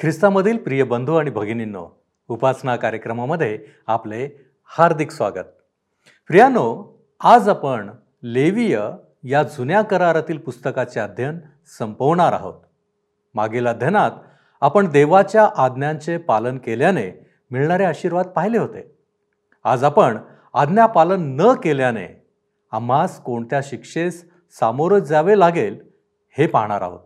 ख्रिस्तामधील 0.00 0.56
प्रिय 0.56 0.82
बंधू 0.82 1.16
आणि 1.16 1.30
भगिनींनो 1.30 2.02
उपासना 2.28 2.76
कार्यक्रमामध्ये 2.76 3.64
आपले 3.86 4.28
हार्दिक 4.64 5.10
स्वागत. 5.10 5.48
प्रियानो 6.28 6.96
आज 7.20 7.48
आपण 7.48 7.90
लेवीय 8.22 8.80
या 9.24 9.42
जुन्या 9.42 9.82
करारातील 9.82 10.38
पुस्तकाचे 10.38 11.00
अध्ययन 11.00 11.38
संपवणार 11.78 12.32
आहोत. 12.32 12.54
मागील 13.34 13.66
अध्ययनात 13.66 14.10
आपण 14.60 14.90
देवाच्या 14.90 15.48
आज्ञांचे 15.56 16.16
पालन 16.16 16.58
केल्याने 16.58 17.26
मिळणारे 17.50 17.84
आशीर्वाद 17.84 18.26
पाहिले 18.26 18.58
होते. 18.58 18.96
आज 19.64 19.84
आपण 19.84 20.18
आज्ञा 20.54 20.86
पालन 20.86 21.36
न 21.40 21.54
केल्याने 21.54 22.26
आम्हास 22.70 23.20
कोणत्या 23.20 23.60
शिक्षेस 23.64 24.30
सामोरं 24.50 24.98
जावे 24.98 25.38
लागेल 25.38 25.78
हे 26.38 26.46
पाहणार 26.46 26.82
आहोत. 26.82 27.00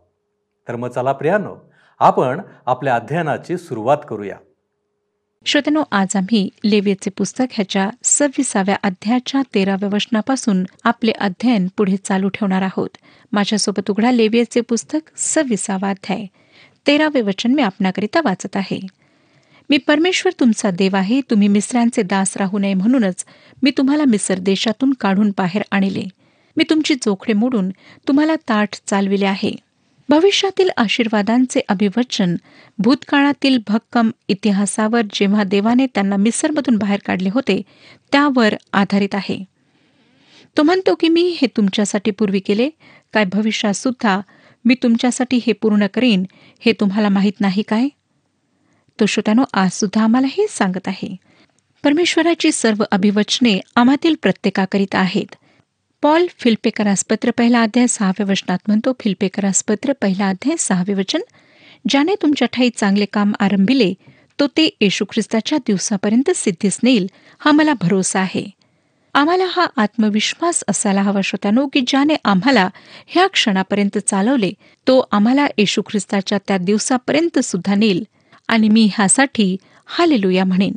तर 0.68 0.76
मग 0.76 0.88
चला 0.88 1.12
प्रियानो 1.12 1.73
आपण 1.98 2.40
आपल्या 2.66 2.94
अध्ययनाची 2.94 3.58
सुरुवात 3.58 3.96
करूया. 4.08 4.36
श्रोतनो 5.46 5.82
आज 5.92 6.16
आम्ही 6.16 6.48
लेवियचे 6.64 7.10
पुस्तक 7.10 7.44
ह्याच्या 7.50 7.90
सव्वीसाव्या 8.04 8.76
अध्यायाच्या 8.82 9.42
तेराव्या 9.54 9.88
वचनापासून 9.92 10.64
आपले 10.84 11.10
अध्ययन 11.10 11.68
पुढे 11.76 11.96
चालू 11.96 12.28
ठेवणार 12.28 12.62
आहोत. 12.62 12.88
माझ्यासोबत 13.32 13.90
उघडा 13.90 14.10
लेवियचे 14.10 14.60
पुस्तक 14.60 15.10
सव्वीसावा 15.16 15.90
अध्याय. 15.90 16.26
तेरावे 16.86 17.20
वचन 17.20 17.52
मी 17.52 17.62
आपणाकरिता 17.62 18.20
वाचत 18.24 18.56
आहे. 18.56 18.80
मी 19.70 19.78
परमेश्वर 19.78 20.32
तुमचा 20.40 20.70
देव 20.70 20.96
आहे 20.96 21.20
तुम्ही 21.20 21.48
मिसऱ्यांचे 21.48 22.02
दास 22.02 22.36
राहू 22.36 22.58
नये 22.58 22.74
म्हणूनच 22.74 23.24
मी 23.62 23.70
तुम्हाला 23.70 24.04
मिसर 24.04 24.38
देशातून 24.38 24.92
काढून 25.00 25.30
बाहेर 25.38 25.62
आणले. 25.70 26.08
मी 26.56 26.64
तुमची 26.70 26.94
जोखडे 26.94 27.32
मोडून 27.32 27.70
तुम्हाला 28.08 28.34
ताठ 28.34 28.69
चालविले 28.86 29.26
आहे. 29.26 29.63
भविष्यातील 30.08 30.70
आशीर्वादांचे 30.77 31.60
अभिवचन 31.69 32.36
भूतकाळातील 32.78 33.58
भक्कम 33.69 34.10
इतिहासावर 34.28 35.00
जेव्हा 35.12 35.44
देवाने 35.44 35.86
त्यांना 35.86 36.16
मिसरमधून 36.16 36.77
बाहेर 36.77 37.00
काढले 37.05 37.28
होते 37.33 37.62
त्यावर 38.12 38.55
आधारित 38.72 39.14
आहे. 39.14 39.44
तो 40.56 40.62
म्हणतो 40.62 40.94
की 40.94 41.08
मी 41.08 41.38
हे 41.41 41.47
तुमच्यासाठी 41.47 42.10
पूर्वी 42.10 42.41
केले 42.41 42.70
काय 43.12 43.25
भविष्यात 43.25 43.75
सुद्धा 43.75 44.20
मी 44.64 44.75
तुमच्यासाठी 44.75 45.41
हे 45.47 45.52
पूर्ण 45.52 45.86
करीन 45.86 46.25
हे 46.60 46.72
तुम्हाला 46.72 47.08
माहीत 47.08 47.41
नाही 47.41 47.62
काय? 47.62 47.88
तो 49.00 49.06
श्रोत्यानो 49.06 49.44
आज 49.52 49.70
सुद्धा 49.70 50.05
आम्हाला 50.05 50.27
हे 50.27 50.47
सांगत 50.48 50.88
आहे. 50.88 51.16
परमेश्वराची 51.84 52.52
सर्व 52.52 52.84
अभिवचने 52.91 53.60
आम्हातील 53.77 54.14
प्रत्येकाकरिता 54.22 54.98
आहेत. 54.98 55.34
पॉल 56.05 56.27
फिल्पेकरास 56.38 57.05
पत्र 57.05 57.30
पहिला 57.30 57.60
अध्याय 57.62 57.86
सहावे 57.86 58.24
वचनात 58.24 58.58
म्हणतो 58.66 58.92
फिल्पेकरास 59.00 59.62
पत्र 59.64 59.92
पहिला 60.02 60.28
अध्याय 60.28 60.56
सहावे 60.58 60.94
वचन. 60.94 61.20
ज्याने 61.88 62.14
तुमच्या 62.22 62.48
ठाई 62.52 62.70
चांगले 62.77 63.05
काम 63.05 63.33
आरंभिले 63.41 63.92
तो 64.41 64.47
ते 64.47 64.69
येशू 64.80 65.05
ख्रिस्ताच्या 65.05 65.58
दिवसापर्यंत 65.66 66.30
सिद्धीस 66.36 66.78
नेईल 66.82 67.06
हा 67.38 67.52
मला 67.52 67.72
भरोसा 67.80 68.20
आहे. 68.20 68.44
आम्हाला 69.14 69.44
हा 69.48 69.66
आत्मविश्वास 69.77 70.62
असायला 70.69 71.02
हवा 71.02 71.20
श्रोत्यानो 71.25 71.66
की 71.72 71.80
ज्याने 71.86 72.16
आम्हाला 72.25 72.69
ह्या 73.06 73.27
क्षणापर्यंत 73.27 73.98
चालवले 73.98 74.50
तो 74.86 74.98
आम्हाला 75.12 75.47
येशू 75.58 75.82
ख्रिस्ताच्या 75.82 76.38
त्या 76.48 76.58
दिवसापर्यंत 76.58 77.38
सुद्धा 77.38 77.75
नेईल 77.75 78.05
आणि 78.48 78.69
मी 78.69 78.88
ह्यासाठी 78.94 79.56
हालेलुया 79.86 80.44
म्हणेन. 80.44 80.75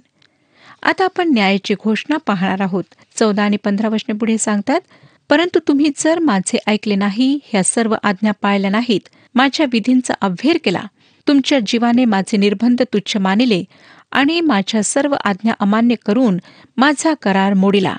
आता 0.83 1.05
आपण 1.05 1.33
न्यायाची 1.33 1.73
घोषणा 1.83 2.17
पाहणार 2.17 2.61
आहोत. 2.61 2.83
चौदा 3.15 3.43
आणि 3.43 3.57
पंधरा 3.57 3.89
वचने 3.89 4.15
पुढे 4.15 4.37
सांगतात 4.37 4.81
परंतु 5.29 5.59
तुम्ही 5.67 5.89
जर 5.97 6.19
माझे 6.19 6.57
ऐकले 6.67 6.95
नाही 6.95 7.39
ह्या 7.43 7.63
सर्व 7.63 7.95
आज्ञा 8.03 8.31
पाळल्या 8.41 8.69
नाहीत 8.71 9.09
माझ्या 9.35 9.65
विधींचा 9.71 10.13
अव्हेर 10.21 10.57
केला 10.63 10.83
तुमच्या 11.27 11.59
जीवाने 11.59 12.05
माझे 12.05 12.37
निर्बंध 12.37 12.81
तुच्छ 12.81 13.17
मानिले 13.17 13.63
आणि 14.11 14.41
माझ्या 14.41 14.83
सर्व 14.83 15.15
आज्ञा 15.23 15.53
अमान्य 15.59 15.95
करून 16.05 16.37
माझा 16.77 17.13
करार 17.21 17.53
मोडिला. 17.53 17.95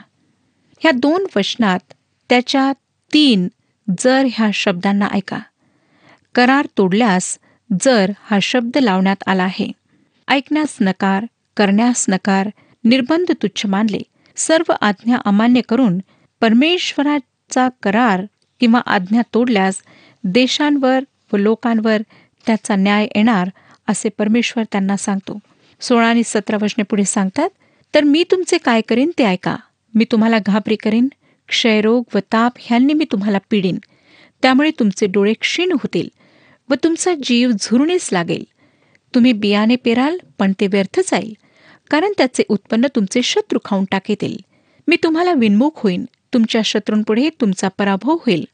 ह्या 0.81 0.91
दोन 0.91 1.27
वचनात 1.37 1.95
त्याच्या 2.31 2.73
तीन 3.13 3.49
जर 3.99 4.27
ह्या 4.33 4.51
शब्दांना 4.55 5.09
ऐका. 5.13 5.39
करार 6.35 6.67
तोडल्यास 6.79 7.39
जर 7.83 8.11
हा 8.23 8.39
शब्द 8.43 8.79
लावण्यात 8.79 9.23
आला 9.27 9.43
आहे. 9.43 9.73
ऐकण्यास 10.29 10.77
नकार 10.81 11.25
करण्यास 11.57 12.05
नकार 12.09 12.49
निर्बंध 12.85 13.33
तुच्छ 13.43 13.67
मानले 13.67 13.99
सर्व 14.37 14.73
आज्ञा 14.81 15.17
अमान्य 15.25 15.61
करून 15.61 15.99
परमेश्वराचा 16.41 17.69
करार 17.83 18.25
किंवा 18.61 18.81
आज्ञा 18.87 19.23
तोडल्यास 19.35 19.83
देशांवर 20.25 21.01
व 21.33 21.37
लोकांवर 21.37 22.03
त्याचा 22.47 22.77
न्याय 22.77 23.05
येणार 23.05 23.49
असे 23.89 24.09
परमेश्वर 24.09 24.65
त्यांना 24.73 24.97
सांगतो. 24.97 25.39
सोळा 25.81 26.07
आणि 26.07 26.23
सतरा 26.25 26.57
वचने 26.63 26.83
पुढे 26.83 27.05
सांगतात 27.05 27.51
तर 27.95 28.05
मी 28.05 28.25
तुमचे 28.31 28.59
काय 28.59 28.81
करीन 28.81 29.11
ते 29.19 29.25
ऐका. 29.25 29.57
मी 29.95 30.05
तुम्हाला 30.05 30.39
घाबरी 30.47 30.77
करीन 30.77 31.09
क्षयरोग 31.49 32.05
व 32.15 32.19
ताप 32.33 32.53
ह्यांनी 32.61 32.93
मी 32.93 33.05
तुम्हाला 33.13 33.39
पिडीन. 33.51 33.79
त्यामुळे 34.43 34.71
तुमचे 34.71 35.07
डोळे 35.07 35.33
क्षीण 35.33 35.73
होतील 35.73 36.09
व 36.69 36.75
तुमचा 36.75 37.15
जीव 37.23 37.51
झुरणीस 37.51 38.09
लागेल. 38.13 38.45
तुम्ही 39.15 39.33
बियाणे 39.33 39.77
पेराल 39.77 40.19
पण 40.39 40.53
ते 40.61 40.67
व्यर्थ 40.67 41.01
जाईल. 41.01 41.35
कारण 41.91 42.13
त्याचे 42.19 42.43
उत्पन्न 42.49 42.87
तुमचे 42.97 43.23
शत्रू 43.23 43.59
खाऊन 43.65 43.85
टाकेतील. 43.91 44.37
मी 44.89 44.97
तुम्हाला 44.97 45.33
विनमुख 45.33 45.71
होईन. 45.77 46.05
तुमच्या 46.35 46.63
शत्रूंपुढे 46.65 47.31
तुमचा 47.41 47.69
पराभव 47.69 48.13
होईल. 48.13 48.45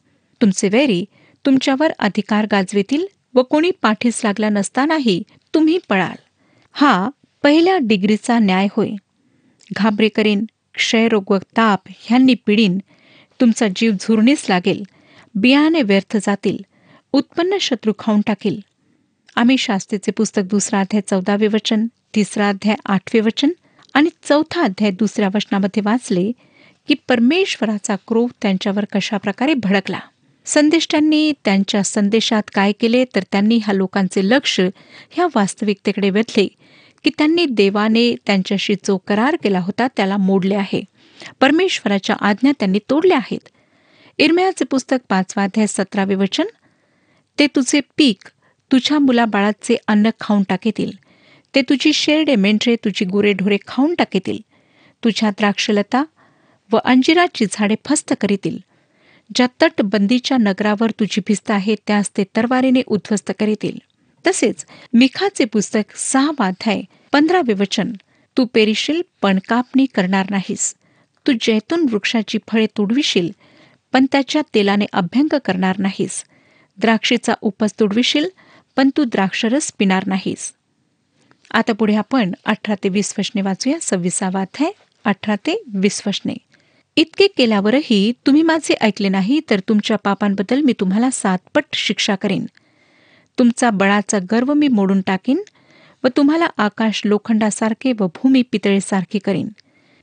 तुमचे 0.43 0.69
वैरी 0.73 1.05
तुमच्यावर 1.47 1.93
अधिकार 1.99 2.47
गाजवेतील 2.51 3.07
व 3.35 3.43
कोणी 3.43 3.71
पाठीस 3.83 4.21
लागला 4.25 4.49
नसतानाही 4.49 5.23
तुम्ही 5.55 5.79
पळाल. 5.89 6.17
हा 6.73 7.11
पहिल्या 7.43 7.79
डिग्रीचा 7.83 8.39
न्याय 8.39 8.69
होय. 8.73 8.91
घाबरेकरीन 9.77 10.45
क्षयरोग 10.75 11.25
व 11.31 11.37
ताप 11.37 11.81
ह्यांनी 11.89 12.35
पिढीन 12.47 12.79
तुमचा 13.41 13.67
जीव 13.77 13.93
झुरणीस 13.93 14.47
लागेल. 14.49 14.83
बियाणे 15.35 15.83
व्यर्थ 15.83 16.17
जातील. 16.17 16.59
उत्पन्न 17.13 17.57
शत्रू 17.61 17.93
खाऊन 17.99 18.21
टाकील. 18.21 18.61
आम्ही 19.37 19.59
शास्त्रीचे 19.59 20.11
पुस्तक 20.13 20.43
दुसरा 20.45 20.81
अध्याय 20.81 21.01
चौदावे 21.01 21.47
वचन 21.47 21.87
तिसरा 22.15 22.49
अध्याय 22.49 22.77
आठवे 22.87 23.21
वचन 23.21 23.51
आणि 23.95 24.09
चौथा 24.23 24.63
अध्याय 24.63 24.91
दुसऱ्या 24.91 25.29
वचनामध्ये 25.35 25.83
वाचले 25.85 26.33
की 26.87 26.95
परमेश्वराचा 27.09 27.97
क्रोध 27.97 28.31
त्यांच्यावर 28.43 28.85
कशाप्रकारे 28.85 29.55
भडकला. 29.55 30.01
संदेष्टांनी 30.45 31.33
त्यांच्या 31.45 31.83
संदेशात 31.83 32.43
काय 32.55 32.73
केले 32.73 33.05
तर 33.05 33.23
त्यांनी 33.33 33.57
ह्या 33.57 33.75
लोकांचे 33.75 34.29
लक्ष 34.29 34.61
ह्या 35.11 35.27
वास्तविकतेकडे 35.35 36.11
वेधले 36.11 36.47
की 37.05 37.11
त्यांनी 37.19 37.47
देवाने 37.47 38.15
त्यांच्याशी 38.27 38.75
जो 38.75 38.99
करार 38.99 39.37
केला 39.45 39.61
होता 39.61 39.87
त्याला 39.97 40.17
मोडले 40.17 40.55
आहे. 40.55 40.85
परमेश्वराच्या 41.41 42.17
आज्ञा 42.21 42.53
त्यांनी 42.59 42.79
तोडल्या 42.91 43.17
आहेत. 43.17 43.49
इरमयाचे 44.19 44.65
पुस्तक 44.65 44.97
पाचवाध्याय 45.09 45.67
सतरावे 45.69 46.15
वचन 46.15 46.45
ते 47.39 47.47
तुझे 47.47 47.81
पीक 47.97 48.29
तुझ्या 48.73 48.99
मुलाबाळाचे 48.99 49.77
अन्न 49.89 50.11
खाऊन 50.21 50.43
टाकेतील. 50.43 50.91
ते 51.55 51.63
तुझी 51.63 51.93
शेरडे 51.93 52.37
मेंढरे 52.37 52.77
तुझी 52.77 53.05
गुरेढोरे 53.05 53.57
खाऊन 53.67 53.95
टाकेतील. 53.95 54.39
तुझ्या 55.05 55.31
द्राक्षलता 55.31 56.05
व 56.73 56.77
अंजिराची 56.85 57.45
झाडे 57.51 57.75
फस्त 57.85 58.15
करीतील. 58.21 58.59
ज्या 59.35 59.47
तटबंदीच्या 59.63 60.37
नगरावर 60.37 60.91
तुझी 60.91 61.21
भिस्त 61.27 61.51
आहे 61.51 61.75
त्यास 61.87 62.11
ते 62.17 62.25
तरवारीने 62.37 62.83
उद्ध्वस्त 62.87 63.33
करीतील. 63.39 63.79
तसेच 64.27 64.67
मिखाचे 64.93 65.45
पुस्तक 65.45 65.97
सहा 65.97 66.31
अध्याय 66.39 66.83
पंधरावे 67.13 67.53
वचन 67.53 67.93
तू 68.37 68.45
पेरिशील 68.45 69.03
पण 69.23 69.39
कापणी 69.49 69.87
करणार 69.95 70.31
नाहीस. 70.31 70.75
तू 71.27 71.33
जैतून 71.41 71.87
वृक्षाची 71.91 72.39
फळे 72.49 72.67
तुडविशील 72.67 73.31
पण 73.93 74.07
त्याच्या 74.13 74.43
तेलाने 74.55 74.85
अभ्यंग 74.93 75.35
करणार 75.45 75.79
नाहीस. 75.79 76.25
द्राक्षेचा 76.79 77.35
उपस 77.41 77.71
तुडविशील 77.81 78.29
पण 78.77 78.91
तू 78.97 79.05
द्राक्षरस 79.05 79.73
पिणार 79.79 80.07
नाहीस. 80.07 80.53
आता 81.51 81.73
पुढे 81.73 81.95
आपण 81.95 82.33
अठरा 82.45 82.75
ते 82.85 82.89
वीस 82.89 83.15
वशने 83.19 83.43
वाचूया. 83.43 83.79
सव्वीसावा 83.83 84.41
अध्याय 84.41 84.71
अठरा 85.05 85.37
ते 85.37 85.63
वीस 85.75 86.03
वशने 86.07 86.35
इतके 86.97 87.27
केल्यावरही 87.27 88.13
तुम्ही 88.27 88.43
माझे 88.43 88.75
ऐकले 88.81 89.09
नाही 89.09 89.41
तर 89.51 89.61
तुमच्या 89.69 89.97
पापांबद्दल 89.97 90.61
मी 90.61 90.73
तुम्हाला 90.81 91.11
सातपट 91.11 91.65
शिक्षा 91.73 92.15
करेन. 92.15 92.45
तुमचा 93.39 93.71
बळाचा 93.71 94.19
गर्व 94.31 94.53
मी 94.55 94.69
मोडून 94.69 95.01
टाकीन 95.01 95.43
व 96.05 96.09
तुम्हाला 96.17 96.47
आकाश 96.59 97.01
लोखंडासारखे 97.05 97.93
व 97.93 98.07
भूमी 98.07 98.43
पितळेसारखी 98.53 99.19
करीन. 99.19 99.49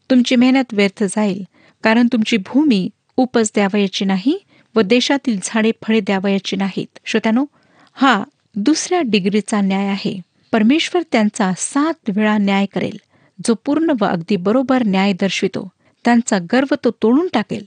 तुमची 0.09 0.35
मेहनत 0.35 0.73
व्यर्थ 0.73 1.03
जाईल 1.03 1.43
कारण 1.83 2.07
तुमची 2.13 2.37
भूमी 2.37 2.87
उपज 3.17 3.51
द्यावयाची 3.55 4.05
नाही 4.05 4.37
व 4.75 4.81
देशातील 4.81 5.39
झाडे 5.43 5.71
फळे 5.83 5.99
द्यावयाची 5.99 6.55
नाहीत. 6.55 6.99
श्रोत्यानो 7.05 7.45
हा 7.93 8.23
दुसऱ्या 8.55 9.01
डिग्रीचा 9.05 9.61
न्याय 9.61 9.87
आहे. 9.87 10.19
परमेश्वर 10.53 11.01
त्यांचा 11.11 11.51
सात 11.57 12.09
वेळा 12.15 12.37
न्याय 12.37 12.65
करेल 12.65 12.97
जो 13.39 13.53
पूर्ण 13.65 13.93
व 14.01 14.05
अगदी 14.05 14.35
बरोबर 14.35 14.83
न्याय 14.85 15.13
दर्शवितो. 15.13 15.69
त्यांचा 16.05 16.37
गर्व 16.51 16.75
तो 16.83 16.91
तोडून 16.91 17.27
टाकेल. 17.33 17.65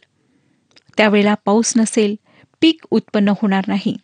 त्यावेळेला 0.97 1.35
पाऊस 1.45 1.73
नसेल 1.77 2.15
पीक 2.61 2.87
उत्पन्न 2.91 3.29
होणार 3.29 3.65
नाही. 3.67 3.97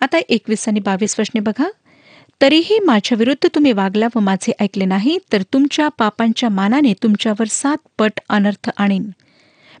आता 0.00 0.18
एकवीस 0.28 0.68
आणि 0.68 0.80
बावीस 0.80 1.14
वर्षने 1.18 1.40
बघा. 1.40 1.68
तरीही 2.40 2.78
माझ्या 2.78 3.16
विरुद्ध 3.18 3.48
तुम्ही 3.54 3.72
वागला 3.72 4.08
व 4.16 4.20
माझे 4.20 4.52
ऐकले 4.60 4.84
नाही 4.84 5.18
तर 5.32 5.42
तुमच्या 5.42 5.88
पापांच्या 5.88 6.48
मानाने 6.48 6.92
तुमच्यावर 6.92 7.46
सात 7.46 7.76
पट 7.98 8.20
अनर्थ 8.28 8.70
आणीन. 8.76 9.10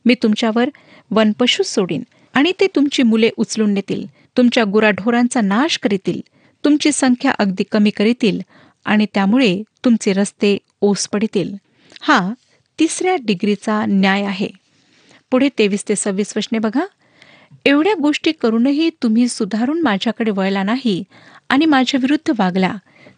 मी 0.04 0.14
तुमच्यावर 0.14 0.70
वनपशू 1.10 1.62
सोडीन 1.62 2.02
आणि 2.34 2.52
ते 2.60 2.66
तुमची 2.66 3.02
मुले 3.02 3.30
उचलून 3.36 3.72
नेतील 3.74 4.06
तुमच्या 4.36 4.64
गुराढोरांचा 4.64 5.40
नाश 5.40 5.78
करीतील 5.78 6.20
तुमची 6.64 6.92
संख्या 6.92 7.30
अगदी 7.30 7.62
कमी 7.72 7.90
करीतील 7.90 8.40
आणि 8.84 9.06
त्यामुळे 9.14 9.62
तुमचे 9.84 10.12
रस्ते 10.12 10.58
ओस 10.80 11.08
पडतील. 11.08 11.54
हा 12.00 12.32
तिसऱ्या 12.78 13.16
डिग्रीचा 13.22 13.84
न्याय 13.88 14.22
आहे. 14.22 14.48
पुढे 15.30 15.48
तेवीस 15.58 15.84
ते 15.88 15.96
सव्वीस 15.96 16.32
वचने 16.36 16.58
बघा. 16.58 16.84
एवढ्या 17.64 17.94
गोष्टी 17.94 18.32
करूनही 18.32 18.90
तुम्ही 19.02 19.28
सुधारून 19.28 19.82
माझ्याकडे 19.82 20.30
वळला 20.30 20.62
नाही 20.62 21.04
आणि 21.48 21.66
माझ्या 21.66 21.98
विरुद्ध 22.02 22.32
वागला 22.38 22.74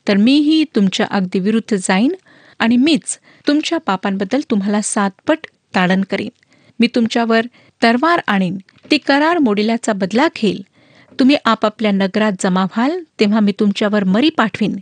तर 0.08 0.16
मीही 0.16 0.64
तुमच्या 0.64 1.06
अगदी 1.10 1.38
विरुद्ध 1.38 1.76
जाईन 1.82 2.14
आणि 2.58 2.76
मीच 2.76 3.18
तुमच्या 3.46 3.78
पापांबद्दल 3.78 4.40
तुम्हाला 4.50 4.80
सातपट 4.82 5.38
ताडण 5.74 6.02
करीन. 6.10 6.28
मी 6.80 6.86
तुमच्यावर 6.86 7.46
तरवार 7.82 8.20
आणीन. 8.26 8.56
ती 8.90 8.98
करार 8.98 9.38
मोडिल्याचा 9.38 9.92
बदला 9.92 10.28
घेईल. 10.36 10.62
तुम्ही 11.20 11.36
आपापल्या 11.44 11.90
नगरात 11.90 12.32
जमा 12.40 12.64
व्हाल 12.64 12.98
तेव्हा 13.20 13.40
मी 13.40 13.52
तुमच्यावर 13.52 14.04
मरी 14.04 14.30
पाठवीन. 14.30 14.76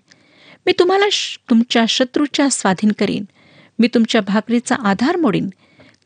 मी 0.66 0.72
तुम्हाला 0.78 1.06
तुमच्या 1.50 1.84
शत्रूच्या 1.88 2.50
स्वाधीन 2.50 2.92
करीन. 2.98 3.24
मी 3.78 3.88
तुमच्या 3.94 4.20
भाकरीचा 4.20 4.74
आधार 4.74 5.16
मोडीन. 5.16 5.48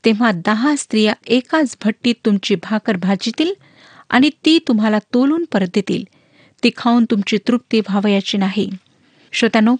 तेव्हा 0.04 0.32
दहा 0.34 0.74
स्त्रिया 0.76 1.14
एकाच 1.26 1.76
भट्टीत 1.84 2.14
तुमची 2.24 2.54
भाकर 2.54 2.96
भाजीतील 2.96 3.52
आणि 4.10 4.30
ती 4.44 4.58
तुम्हाला 4.68 4.98
तोलून 4.98 5.44
परत 5.52 5.66
देतील. 5.74 6.04
ती 6.62 6.70
खाऊन 6.76 7.04
तुमची 7.04 7.38
तृप्ती 7.48 7.80
व्हावयाची 7.80 8.38
नाही. 8.38 8.70
श्रोत्यानो 9.32 9.76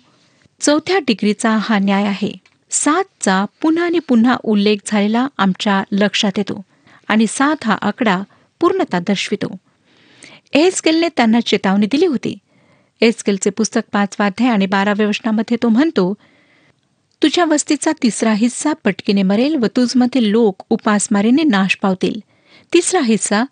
चौथ्या 0.61 0.99
डिग्रीचा 0.99 1.57
हा 1.61 1.79
न्याय 1.79 2.05
आहे. 2.05 2.33
सातचा 2.71 3.45
पुन्हा 3.63 3.85
आणि 3.85 3.99
पुन्हा 3.99 4.37
उल्लेख 4.43 4.77
झालेला 4.87 5.29
आमच्या 5.39 5.83
लक्षात 5.93 6.33
येतो 6.37 6.63
आणि 7.09 7.27
सात 7.29 7.65
हा 7.65 7.75
आकडा 7.75 8.23
पूर्णता 8.61 8.99
दर्शवितो. 8.99 9.57
एसकेलने 10.53 11.09
त्यांना 11.09 11.41
चेतावणी 11.41 11.87
दिली 11.91 12.07
होती. 12.07 12.39
एसकेलचे 13.01 13.51
पुस्तक 13.51 13.81
पाचवा 13.93 14.27
अध्याय 14.27 14.51
आणि 14.51 14.67
बाराव्या 14.67 15.09
वचनामध्ये 15.09 15.57
तो 15.63 15.69
म्हणतो 15.69 16.15
तुझ्या 17.23 17.45
वस्तीचा 17.45 17.93
तिसरा 18.03 18.33
हिस्सा 18.33 18.73
पटकीने 18.73 19.23
मरेल 19.23 19.57
व 19.57 19.67
तुझमध्ये 19.67 20.31
लोक 20.31 20.63
उपासमारीने 20.71 21.43
नाश 21.43 21.77
पावतील. 21.83 22.21
तिसरा 22.73 23.01
हिस्सा 23.01 23.45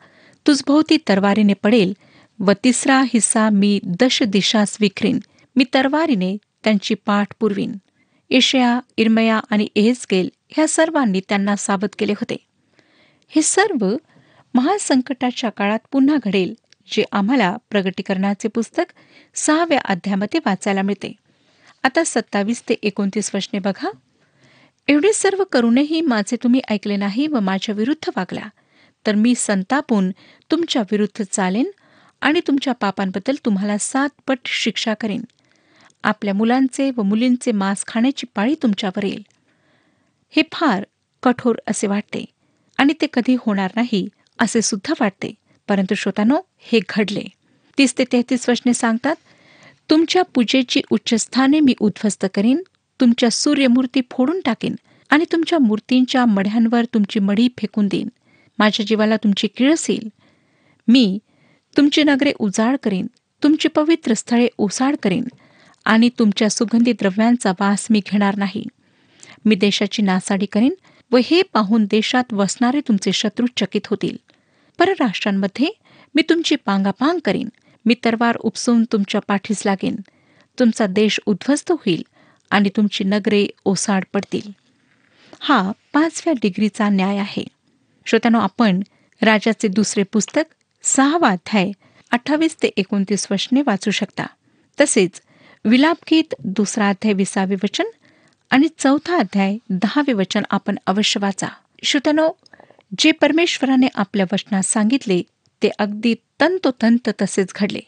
तुझभोवती 0.47 0.97
तरवारीने 1.09 1.53
पडेल 1.53 1.93
व 2.39 2.53
तिसरा 2.65 3.01
हिस्सा 3.03 3.51
मी 3.51 3.81
दश 4.01 4.23
दिशास 4.23 4.77
विखरीन 4.81 5.19
मी 5.57 5.65
तरवारीने 5.75 6.37
त्यांची 6.65 6.95
पाठ 6.95 7.29
पुरवीन. 7.41 7.77
इशया 8.31 8.81
इरमया 8.97 9.41
आणि 9.51 9.69
एहेस्केल 9.77 10.29
ह्या 10.49 10.69
सर्वांनी 10.69 11.21
त्यांना 11.29 11.57
सावध 11.57 11.89
केले 11.99 12.13
होते. 12.13 12.37
हे 13.29 13.43
सर्व 13.43 13.97
महासंकटाच्या 14.55 15.51
काळात 15.51 15.79
पुन्हा 15.93 16.17
घडेल 16.25 16.55
जे 16.93 17.05
आम्हाला 17.13 17.57
प्रगटीकरणाचे 17.71 18.49
पुस्तक 18.49 18.93
सहाव्या 19.35 19.79
अध्यामध्ये 19.85 20.41
वाचायला 20.47 20.83
मिळते. 20.83 21.13
आता 21.87 22.03
सत्तावीस 22.07 22.63
ते 22.69 22.75
एकोणतीस 22.83 23.31
वचने 23.35 23.59
बघा. 23.59 23.91
एवढे 24.89 25.13
सर्व 25.13 25.45
करूनही 25.45 26.01
माझे 26.01 26.37
तुम्ही 26.43 26.61
ऐकले 26.69 26.97
नाही 26.97 27.27
व 27.27 27.41
माझ्या 27.41 27.75
विरुद्ध 27.75 28.11
वागला. 28.17 28.49
तर 29.07 29.15
मी 29.15 29.35
संतापून 29.35 30.11
तुमच्या 30.51 30.83
विरुद्ध 30.83 31.25
चालेन 31.31 31.71
आणि 32.21 32.41
तुमच्या 32.47 32.73
पापांबद्दल 32.73 33.35
तुम्हाला 33.45 33.79
सात 33.79 34.09
पट 34.27 34.39
शिक्षा 34.45 34.95
करेन. 34.95 35.21
आपल्या 36.05 36.35
मुलांचे 36.35 36.91
व 36.97 37.03
मुलींचे 37.03 37.53
मांस 37.53 37.85
खाण्याची 37.87 38.27
पाळी 38.35 38.55
तुमच्यावर 38.63 39.05
येईल. 39.05 39.25
हे 40.31 40.43
फार 40.53 40.85
कठोर 41.23 41.55
असे 41.67 41.87
वाटते 41.87 42.25
आणि 42.77 42.93
ते 43.01 43.07
कधी 43.13 43.37
होणार 43.41 43.71
नाही 43.77 44.09
असे 44.39 44.63
सुद्धा 44.63 44.95
वाटते. 45.01 45.35
परंतु 45.69 45.95
श्रोतानो 45.95 46.41
हे 46.59 46.81
घडले. 46.89 47.25
तीस 47.79 47.99
ते 47.99 48.05
तेहतीस 48.13 48.49
वचने 48.49 48.75
सांगतात 48.75 49.17
तुमच्या 49.91 50.23
पूजेची 50.35 50.81
उच्चस्थाने 50.91 51.61
मी 51.61 51.75
उद्ध्वस्त 51.81 52.27
करीन 52.35 52.63
तुमच्या 53.01 53.31
सूर्यमूर्ती 53.31 54.01
फोडून 54.11 54.41
टाकेन 54.45 54.75
आणि 55.11 55.25
तुमच्या 55.33 55.59
मूर्तींच्या 55.59 56.25
मढ्यांवर 56.25 56.85
तुमची 56.85 57.21
मढी 57.21 57.49
फेकून 57.59 57.87
देईन. 57.87 58.09
माझ्या 58.59 58.87
जीवाला 58.87 59.17
तुमची 59.17 59.47
किळस 59.47 59.91
येईल 59.91 60.09
मी 60.89 61.19
तुमची 61.77 62.03
नगरे 62.03 62.33
उजाड 62.39 62.77
करीन 62.83 63.07
तुमची 63.43 63.69
पवित्र 63.69 64.15
स्थळे 64.15 64.49
ओसाड 64.59 64.97
करीन 65.03 65.25
आणि 65.85 66.09
तुमच्या 66.19 66.51
सुगंधी 66.51 66.93
द्रव्यांचा 66.93 67.53
वास 67.61 67.87
मी 67.91 68.01
घेणार 68.13 68.37
नाही. 68.37 68.65
मी 69.45 69.55
देशाची 69.55 70.03
नासाडी 70.03 70.47
करीन 70.47 70.75
व 71.11 71.19
हे 71.25 71.43
पाहून 71.43 71.85
देशात 71.85 72.33
वसणारे 72.33 72.81
तुमचे 72.81 73.13
शत्रू 73.13 73.47
चकित 73.57 73.87
होतील. 73.87 74.17
परराष्ट्रांमध्ये 74.79 75.69
मी 76.15 76.23
तुमची 76.23 76.57
पांगापांग 76.57 77.19
करीन. 77.25 77.49
मी 77.87 77.95
तरवार 78.05 78.37
उपसून 78.37 78.85
तुमच्या 78.93 79.21
पाठीस 79.29 79.63
लागेन. 79.67 79.97
तुमचा 80.59 80.87
देश 80.87 81.21
उद्ध्वस्त 81.27 81.73
होईल 81.73 82.03
आणि 82.51 82.69
तुमची 82.77 83.05
नगरे 83.05 83.47
ओसाड 83.65 84.05
पडतील. 84.13 84.51
हा 85.41 85.73
पाचव्या 85.93 86.35
डिग्रीचा 86.43 86.89
न्याय 86.89 87.19
आहे. 87.19 87.45
श्रोत्यानो 88.07 88.39
आपण 88.39 88.81
राजाचे 89.23 89.69
दुसरे 89.69 90.03
पुस्तक 90.03 90.43
सहावा 90.83 91.29
अध्याय 91.29 91.71
अठ्ठावीस 92.11 92.57
ते 92.63 92.69
एकोणतीस 92.77 93.27
वचने 93.31 93.63
वाचू 93.67 93.91
शकता. 93.91 94.27
तसेच 94.81 95.23
विलापगीत 95.65 96.35
दुसरा 96.45 96.89
अध्याय 96.89 97.15
विसावे 97.15 97.55
वचन 97.55 97.85
आणि 98.51 98.69
चौथा 98.79 99.17
अध्याय 99.17 99.57
दहावे 99.71 100.13
वचन 100.13 100.43
आपण 100.51 100.77
अवश्य 100.87 101.21
वाचा. 101.23 101.47
श्रोत्यानो 101.83 102.31
जे 102.99 103.13
परमेश्वराने 103.13 103.87
आपल्या 103.95 104.27
वचनात 104.33 104.63
सांगितले 104.63 105.23
ते 105.63 105.69
अगदी 105.79 106.15
तंतोतंत 106.41 107.09
तसेच 107.23 107.53
घडले. 107.57 107.81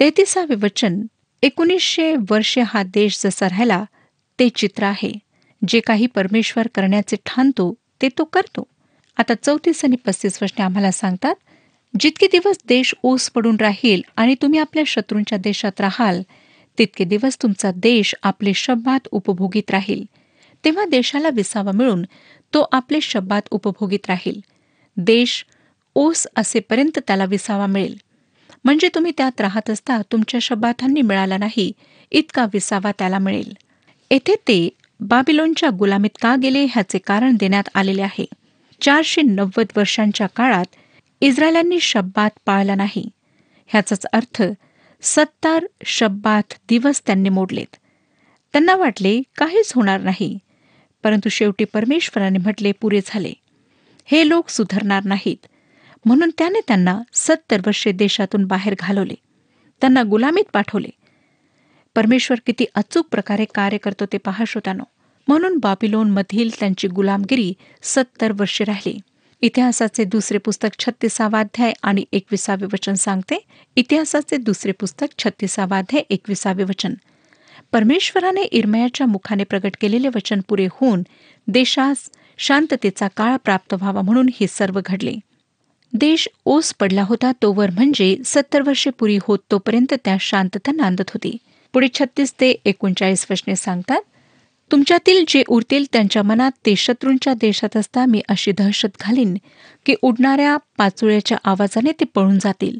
तेहतीसावे 0.00 0.54
वचन 0.54 1.02
एकोणीसशे 1.42 2.14
वर्षे 2.30 2.62
हा 2.66 2.82
देश 2.82 3.20
जसा 3.24 3.48
राहिला 3.48 3.84
ते 4.38 4.48
चित्र 4.48 4.82
आहे. 4.82 5.12
जे 5.68 5.80
काही 5.80 6.06
परमेश्वर 6.06 6.66
करण्याचे 6.74 7.16
ठाणतो 7.26 7.74
ते 8.02 8.08
तो 8.18 8.24
करतो. 8.24 8.62
आता 9.16 9.34
चौतीस 9.42 9.84
आणि 9.84 9.96
पस्तीस 9.96 10.42
वचने 10.42 10.62
आम्हाला 10.62 10.90
सांगतात 10.90 11.34
जितके 12.00 12.26
दिवस 12.26 12.58
देश 12.68 12.94
ओस 13.02 13.30
पडून 13.30 13.56
राहील 13.60 14.02
आणि 14.16 14.34
तुम्ही 14.42 14.58
आपल्या 14.58 14.84
शत्रूंच्या 14.86 15.38
देशात 15.38 15.80
राहाल 15.80 16.22
तितके 16.78 17.04
दिवस 17.04 17.42
तुमचा 17.42 17.70
देश 17.76 18.14
आपले 18.22 18.54
शब्दात 18.54 19.08
उपभोगीत 19.10 19.70
राहील. 19.70 20.04
तेव्हा 20.64 20.84
देशाला 20.84 21.28
विसावा 21.28 21.72
मिळून 21.72 22.02
तो 22.54 22.66
आपले 22.72 23.00
शब्दात 23.00 23.42
उपभोगीत 23.50 24.06
राहील. 24.08 24.40
देश 24.96 25.44
ओस 25.94 26.26
असेपर्यंत 26.36 26.98
त्याला 26.98 27.24
विसावा 27.24 27.66
मिळेल. 27.66 27.96
म्हणजे 28.64 28.88
तुम्ही 28.94 29.12
त्यात 29.16 29.40
राहत 29.40 29.70
असता 29.70 30.00
तुमच्या 30.12 30.40
शब्दार्थांनी 30.40 31.02
मिळाला 31.02 31.36
नाही 31.36 31.72
इतका 32.10 32.46
विसावा 32.52 32.92
त्याला 32.98 33.18
मिळेल. 33.18 33.56
येथे 34.10 34.34
ते 34.34 34.68
बाबिलोनच्या 35.00 35.70
गुलामीत 35.70 36.18
का 36.22 36.36
गेले 36.42 36.64
ह्याचे 36.64 36.98
कारण 36.98 37.36
देण्यात 37.40 37.68
आलेले 37.74 38.02
आहे. 38.02 38.26
चारशे 38.80 39.22
नव्वद 39.22 39.66
वर्षांच्या 39.76 40.26
काळात 40.26 40.64
इस्रायलांनी 41.20 41.80
शब्दात 41.80 42.30
पाळला 42.46 42.74
नाही. 42.74 43.08
ह्याचाच 43.66 44.06
अर्थ 44.12 44.42
सत्तार 45.02 45.66
शब्दात 45.84 46.54
दिवस 46.68 47.02
त्यांनी 47.06 47.28
मोडलेत. 47.28 47.76
त्यांना 48.52 48.76
वाटले 48.76 49.20
काहीच 49.36 49.72
होणार 49.72 50.00
नाही 50.00 50.38
परंतु 51.02 51.28
शेवटी 51.28 51.64
परमेश्वराने 51.64 52.38
म्हटले 52.38 52.72
पुरे 52.72 53.00
झाले. 53.06 53.32
हे 54.04 54.28
लोक 54.28 54.48
सुधारणार 54.48 55.04
नाहीत. 55.04 55.46
म्हणून 56.04 56.30
त्याने 56.38 56.60
त्यांना 56.68 56.98
सत्तर 57.14 57.60
वर्षे 57.66 57.92
देशातून 57.92 58.44
बाहेर 58.44 58.74
घालवले. 58.78 59.14
त्यांना 59.80 60.02
गुलामीत 60.02 60.44
पाठवले. 60.52 60.88
परमेश्वर 61.94 62.40
किती 62.46 62.64
अचूक 62.74 63.06
प्रकारे 63.10 63.44
कार्य 63.44 63.78
करतो 63.78 64.04
ते 64.06 64.18
पहा 64.18 64.44
श्रोतानो 64.46 64.84
म्हणून 65.28 65.58
बाबिलोन 65.58 66.10
मधील 66.10 66.50
त्यांची 66.60 66.88
गुलामगिरी 66.88 67.52
सत्तर 67.82 68.32
वर्षे 68.32 68.64
राहिली. 68.64 68.98
इतिहासाचे 69.42 70.04
दुसरे 70.04 70.38
पुस्तक 70.38 70.68
छत्तीसावाध्याय 70.78 71.72
आणि 71.82 72.04
एकविसावे 72.12 72.64
वचन 72.64 72.94
सांगते. 72.94 73.44
इतिहासाचे 73.76 74.36
दुसरे 74.36 74.72
पुस्तक 74.72 75.06
छत्तीसावाध्याय 75.18 76.02
एकविसावे 76.10 76.62
वचन. 76.62 76.94
परमेश्वराने 77.72 78.42
इरमयाच्या 78.42 79.06
मुखाने 79.06 79.44
प्रगट 79.44 79.76
केलेले 79.80 80.08
वचन 80.08 80.40
पुरे 80.48 80.66
होऊन 80.70 81.02
देशास 81.46 82.10
शांततेचा 82.38 83.08
काळ 83.16 83.36
प्राप्त 83.36 83.74
व्हावा 83.74 84.02
म्हणून 84.02 84.28
हे 84.40 84.46
सर्व 84.46 84.80
घडले. 84.86 85.14
देश 85.92 86.28
ओस 86.44 86.72
पडला 86.72 87.02
होता 87.02 87.32
तोवर 87.42 87.70
म्हणजे 87.70 88.16
सत्तर 88.24 88.62
वर्षे 88.62 88.90
पुरी 88.90 89.18
होत 89.22 89.38
तोपर्यंत 89.50 89.94
त्या 90.04 90.16
शांतता 90.20 90.72
नांदत 90.72 91.10
होती. 91.10 91.36
पुढे 91.74 91.88
छत्तीस 91.94 92.32
ते 92.40 92.50
एकोणचाळीस 92.64 93.26
वर्षने 93.30 93.56
सांगतात 93.56 94.00
तुमच्यातील 94.70 95.24
जे 95.28 95.42
उरतील 95.48 95.84
त्यांच्या 95.92 96.22
मनात 96.22 96.52
ते 96.66 96.76
शत्रूंच्या 96.76 97.34
देशात 97.34 97.76
असता 97.76 98.04
मी 98.06 98.20
अशी 98.28 98.52
दहशत 98.52 99.00
घालीन 99.00 99.36
की 99.86 99.94
उडणाऱ्या 100.02 100.56
पाचोळ्याच्या 100.78 101.38
आवाजाने 101.44 101.92
ते 101.92 102.04
पळून 102.04 102.38
जातील. 102.38 102.78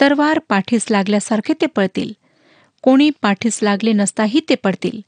तरवार 0.00 0.38
पाठीस 0.48 0.86
लागल्यासारखे 0.90 1.52
ते 1.60 1.66
पळतील. 1.66 2.12
कोणी 2.82 3.10
पाठीस 3.22 3.58
लागले 3.62 3.92
नसताही 3.92 4.40
ते 4.48 4.54
पडतील. 4.54 5.00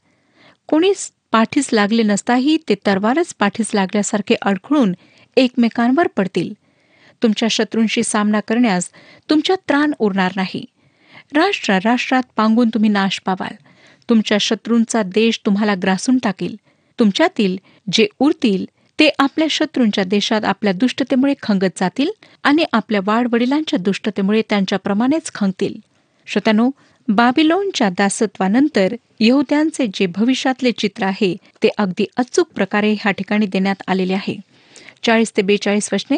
कोणी 0.67 0.91
पाठीस 1.31 1.69
लागले 1.73 2.03
नसताही 2.03 2.57
ते 2.69 2.75
तरवारच 2.85 3.35
पाठीस 3.39 3.71
लागल्यासारखे 3.73 4.35
अडखळून 4.41 4.93
एकमेकांवर 5.37 6.07
पडतील. 6.07 6.53
तुमच्या 7.23 7.49
शत्रूंशी 7.49 8.03
सामना 8.03 8.39
करण्यास 8.39 8.89
तुमच्यात 9.29 9.57
त्राण 9.67 9.91
उरणार 9.99 10.31
नाही. 10.35 10.65
राष्ट्र 11.33 11.79
राष्ट्रात 11.85 12.23
पांगून 12.35 12.69
तुम्ही 12.69 12.89
नाश 12.89 13.19
पावाल. 13.25 13.55
तुमच्या 14.09 14.37
शत्रूंचा 14.37 15.03
देश 15.03 15.39
तुम्हाला 15.45 15.75
ग्रासून 15.75 16.17
टाकील. 16.17 16.55
तुमच्यातील 16.99 17.57
जे 17.91 18.07
उरतील 18.19 18.65
ते 18.99 19.09
आपल्या 19.19 19.47
शत्रूंच्या 19.49 20.03
देशात 20.03 20.45
आपल्या 20.45 20.73
दुष्टतेमुळे 20.73 21.33
खंगत 21.41 21.79
जातील 21.79 22.09
आणि 22.43 22.65
आपल्या 22.73 23.01
वाडवडिलांच्या 23.03 23.79
दुष्टतेमुळे 23.79 24.41
त्यांच्याप्रमाणेच 24.49 25.31
खंगतील. 25.35 25.73
श्रोत्यानो 26.27 26.69
बाबिलोनच्या 27.07 27.89
दासत्वानंतर 27.89 28.95
यहुद्यांचे 29.19 29.87
जे 29.87 30.05
भविष्यातले 30.05 30.71
चित्र 30.71 31.03
आहे 31.03 31.35
ते 31.63 31.69
अगदी 31.77 32.05
अचूक 32.17 32.47
प्रकारे 32.55 32.93
ह्या 32.93 33.11
ठिकाणी 33.11 33.45
देण्यात 33.45 33.83
आलेले 33.87 34.13
आहे. 34.13 34.35
चाळीस 35.03 35.31
ते 35.37 35.41
बेचाळीस 35.41 35.89
वचने 35.93 36.17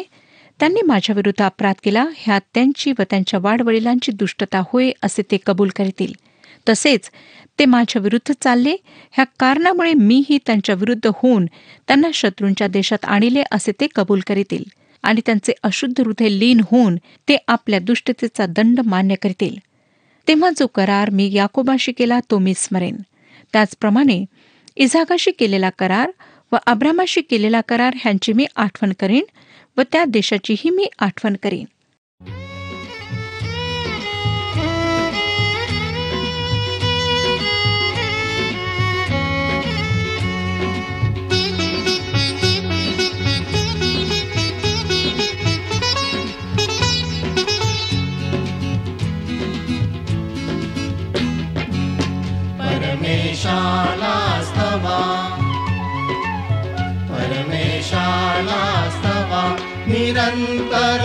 त्यांनी 0.60 0.82
माझ्या 0.82 1.14
विरुद्ध 1.16 1.42
अपराध 1.42 1.74
केला. 1.84 2.06
ह्यात 2.16 2.40
त्यांची 2.54 2.92
व 2.92 3.02
त्यांच्या 3.02 3.40
वाडवडिलांची 3.42 4.12
दुष्टता 4.12 4.62
होय 4.68 4.90
असे 5.02 5.22
ते 5.30 5.36
कबूल 5.46 5.68
करतील. 5.68 6.12
तसेच 6.68 7.10
ते 7.58 7.64
माझ्या 7.64 8.02
विरुद्ध 8.02 8.34
चालले. 8.42 8.76
ह्या 9.12 9.24
कारणामुळे 9.40 9.94
मीही 9.94 10.38
त्यांच्या 10.46 10.74
विरुद्ध 10.74 11.10
होऊन 11.14 11.46
त्यांना 11.88 12.08
शत्रूंच्या 12.14 12.66
देशात 12.66 13.04
आणले 13.04 13.42
असे 13.50 13.72
ते 13.80 13.86
कबूल 13.94 14.20
करतील. 14.26 14.64
आणि 15.02 15.20
त्यांचे 15.26 15.52
अशुद्ध 15.62 16.00
हृदय 16.00 16.28
लीन 16.28 16.60
होऊन 16.60 16.96
ते 16.96 17.36
आपल्या 17.48 17.78
दुष्टतेचा 17.78 18.46
दंड 18.46 18.80
मान्य 18.84 19.14
करतील. 19.14 19.56
तेव्हा 20.28 20.50
जो 20.50 20.66
करार 20.66 21.10
मी 21.10 21.32
याकोबाशी 21.32 21.92
केला 21.92 22.20
तो 22.30 22.38
मी 22.38 22.52
स्मरेन. 22.56 22.96
त्याचप्रमाणे 23.52 24.24
इझाकाशी 24.76 25.30
केलेला 25.30 25.70
करार 25.70 26.10
व 26.52 26.56
अब्रामाशी 26.66 27.20
केलेला 27.20 27.60
करार 27.60 27.94
ह्यांची 27.96 28.32
मी 28.32 28.46
आठवण 28.56 28.92
करीन. 29.00 29.24
व 29.80 29.82
त्या 29.92 30.04
देशाचीही 30.04 30.70
मी 30.70 30.88
आठवण 30.98 31.36
करीन. 31.42 31.64
परमेशाला 52.60 54.42
स्तवा 54.44 55.00
परमेशाला 57.10 58.90
निरन्तर 60.00 61.02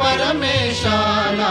परमेशानास्ता 0.00 1.50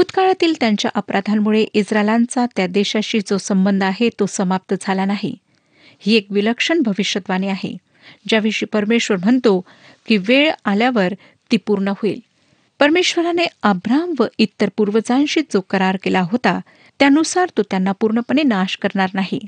भूतकाळातील 0.00 0.54
त्यांच्या 0.60 0.90
अपराधांमुळे 0.94 1.62
इस्रायलांचा 1.74 2.46
त्या 2.56 2.66
देशाशी 2.66 3.20
जो 3.20 3.38
संबंध 3.38 3.82
आहे 3.82 4.08
तो 4.08 4.26
समाप्त 4.26 4.74
झाला 4.80 5.04
नाही. 5.04 5.36
ही 5.98 6.14
एक 6.14 6.26
विलक्षण 6.30 6.80
भविष्यवाणी 6.82 7.48
आहे 7.48 7.76
ज्याविषयी 8.28 8.66
परमेश्वर 8.66 9.16
म्हणतो 9.16 9.60
की 10.06 10.16
वेळ 10.16 10.50
आल्यावर 10.64 11.14
ती 11.52 11.56
पूर्ण 11.56 11.88
होईल. 11.88 12.20
परमेश्वराने 12.78 13.46
अब्राम 13.62 14.14
व 14.18 14.24
इतर 14.38 14.68
पूर्वजांशी 14.76 15.40
जो 15.40 15.60
करार 15.60 15.96
केला 16.02 16.20
होता 16.20 16.60
त्यानुसार 16.98 17.48
तो 17.56 17.62
त्यांना 17.62 17.92
पूर्णपणे 17.92 18.42
नाश 18.42 18.76
करणार 18.76 19.10
नाही. 19.14 19.40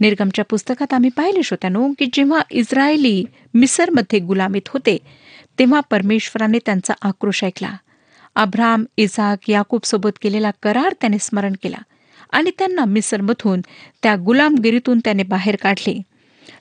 निर्गमच्या 0.00 0.44
पुस्तकात 0.44 0.94
आम्ही 0.94 1.10
पाहिले 1.10 1.42
श्रोत्यानो 1.42 1.88
की 1.98 2.06
जेव्हा 2.12 2.40
इस्रायली 2.50 3.24
मिसरमध्ये 3.54 4.18
गुलामीत 4.18 4.68
होते 4.68 4.98
तेव्हा 5.58 5.80
परमेश्वराने 5.80 6.58
त्यांचा 6.58 6.94
आक्रोश 7.02 7.44
ऐकला. 7.44 7.76
अब्राम 8.34 8.84
इसाक 8.96 9.50
याकूब 9.50 9.80
सोबत 9.84 10.18
केलेला 10.22 10.50
करार 10.62 10.94
त्याने 11.00 11.16
स्मरण 11.20 11.52
केला 11.62 11.76
आणि 12.32 12.50
त्यांना 12.58 12.84
मिसरमधून 12.84 13.60
त्या 14.02 14.16
गुलामगिरीतून 14.16 14.98
त्याने 14.98 15.22
बाहेर 15.22 15.56
काढले. 15.56 16.02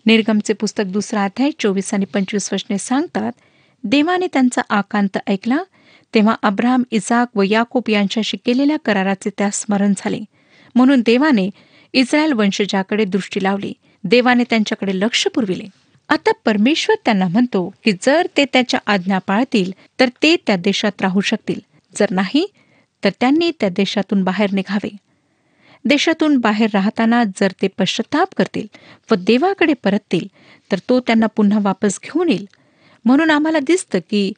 निर्गमचे 0.06 0.54
पुस्तक 0.54 0.84
दुसरा 0.88 1.24
अध्याय 1.24 1.50
चोवीस 1.60 1.94
आणि 1.94 2.06
पंचवीस 2.06 2.54
वचने 2.54 2.78
सांगतात 2.78 3.32
देवाने 3.84 4.28
त्यांचा 4.34 4.62
आकांत 4.70 5.18
ऐकला 5.28 5.64
तेव्हा 6.14 6.36
अब्राम 6.44 6.84
इजाक 6.92 7.38
व 7.38 7.42
याकूब 7.42 7.90
यांच्याशी 7.90 8.38
केलेल्या 8.38 8.78
कराराचे 8.86 9.30
त्या 9.38 9.50
स्मरण 9.54 9.94
झाले. 9.98 10.20
म्हणून 10.76 11.02
देवाने 11.06 11.50
इस्रायल 11.94 12.34
वंशजाकडे 12.34 13.06
दृष्टी 13.06 13.44
लावली. 13.44 13.74
देवाने 14.04 14.44
त्यांच्याकडे 14.50 15.00
लक्ष 15.00 15.28
पुरविले. 15.28 15.64
आता 16.12 16.32
परमेश्वर 16.46 16.96
त्यांना 17.06 17.28
म्हणतो 17.28 17.74
की 17.84 17.92
जर 18.02 18.28
ते 18.38 18.46
त्याच्या 18.46 18.80
आज्ञा 18.86 19.20
पाळतील 19.20 19.72
तर 20.00 20.10
ते 20.24 20.36
त्या 20.48 20.56
देशात 20.56 21.02
राहू 21.02 21.22
शकतील. 21.22 21.60
जर 21.96 22.06
नाही 22.12 22.46
तर 23.04 23.10
त्यांनी 23.20 23.52
त्या 23.60 23.70
देशातून 23.70 24.24
बाहेर 24.24 24.52
निघावे. 24.52 24.90
देशातून 25.86 26.38
बाहेर 26.38 26.70
राहताना 26.74 27.24
जर 27.24 27.52
ते 27.62 27.68
पश्चाताप 27.68 28.34
करतील 28.38 28.68
व 29.12 29.16
देवाकडे 29.16 29.74
परततील 29.74 30.28
तर 30.72 30.80
तो 30.90 31.00
त्यांना 31.00 31.26
पुन्हा 31.26 31.60
वापस 31.62 32.00
घेऊन 32.04 32.30
येईल. 32.30 32.48
म्हणून 33.06 33.32
आम्हाला 33.32 33.60
दिसतं 33.60 34.00
की 34.00 34.32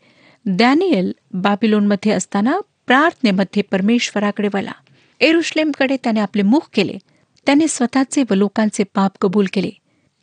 डॅनियल 0.46 1.12
बाबिलोनमध्ये 1.34 2.12
असताना 2.12 2.60
प्रार्थनेमध्ये 2.88 3.64
परमेश्वराकडे 3.64 4.50
वला 4.54 4.72
एरुश्लेमकडे 5.22 5.98
त्याने 6.04 6.20
आपले 6.20 6.42
मुख 6.42 6.70
केले. 6.74 6.98
त्याने 7.46 7.68
स्वतःचे 7.68 8.24
व 8.30 8.34
लोकांचे 8.34 8.84
पाप 8.84 9.12
कबूल 9.22 9.46
केले. 9.54 9.70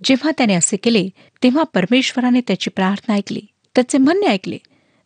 जेव्हा 0.05 0.31
त्याने 0.39 0.55
असे 0.55 0.77
केले 0.77 1.09
तेव्हा 1.43 1.63
परमेश्वराने 1.63 2.41
त्याची 2.41 2.71
प्रार्थना 2.71 3.15
ऐकली 3.15 3.41
त्याचे 3.75 3.99
म्हणणे 3.99 4.27
ऐकले. 4.27 4.59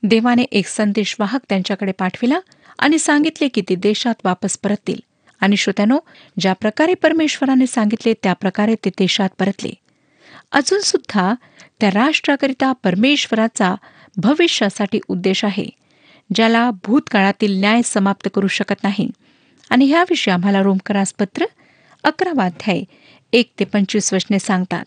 देवाने 0.03 0.43
एक 0.43 0.67
संदेशवाहक 0.67 1.41
त्यांच्याकडे 1.49 1.93
पाठविला 1.93 2.41
आणि 2.79 2.99
सांगितले 2.99 3.49
की 3.49 3.61
ते 3.61 3.75
देशात 3.75 4.15
वापस 4.25 4.59
परततील. 4.59 5.01
आणि 5.41 5.57
श्रोत्यानो 5.57 5.99
ज्या 6.41 6.53
प्रकारे 6.53 6.95
परमेश्वराने 6.95 7.67
सांगितले 7.67 8.13
त्या 8.23 8.33
प्रकारे 8.33 8.75
ते 8.75 8.91
देशात 8.91 9.29
परतले. 9.39 9.71
अजून 10.53 10.81
सुद्धा 10.81 11.35
त्या 11.81 11.91
राष्ट्राकरिता 11.91 12.73
परमेश्वराचा 12.73 13.75
भविष्यासाठी 14.17 15.01
उद्देश 15.09 15.45
आहे 15.45 15.67
ज्याला 16.35 16.71
भूतकाळातील 16.71 17.61
न्याय 17.61 17.81
समाप्त 17.85 18.29
करू 18.35 18.49
शकत 18.49 18.83
नाही. 18.83 19.11
आणि 19.71 19.85
ह्याविषयी 19.85 20.35
आम्हाला 20.35 20.63
रोमकरास 20.63 21.15
पत्र 21.19 21.45
अकरावाध्याय 22.05 22.83
एक 23.35 23.53
ते 23.59 23.65
पंचवीस 23.65 24.15
वचने 24.15 24.39
सांगतात. 24.39 24.85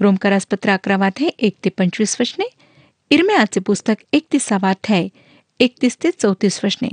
रोमकरासपत्र 0.00 0.70
अकरावाध्याय 0.70 1.30
एक 1.38 1.56
ते 1.64 1.70
पंचवीस 1.70 2.16
वचने. 2.20 2.44
इरम्याचे 3.10 3.60
पुस्तक 3.60 3.94
एकतीसावाध्याय 4.12 5.08
एकतीस 5.60 5.96
ते 6.02 6.10
चौतीस 6.10 6.60
वचने. 6.64 6.88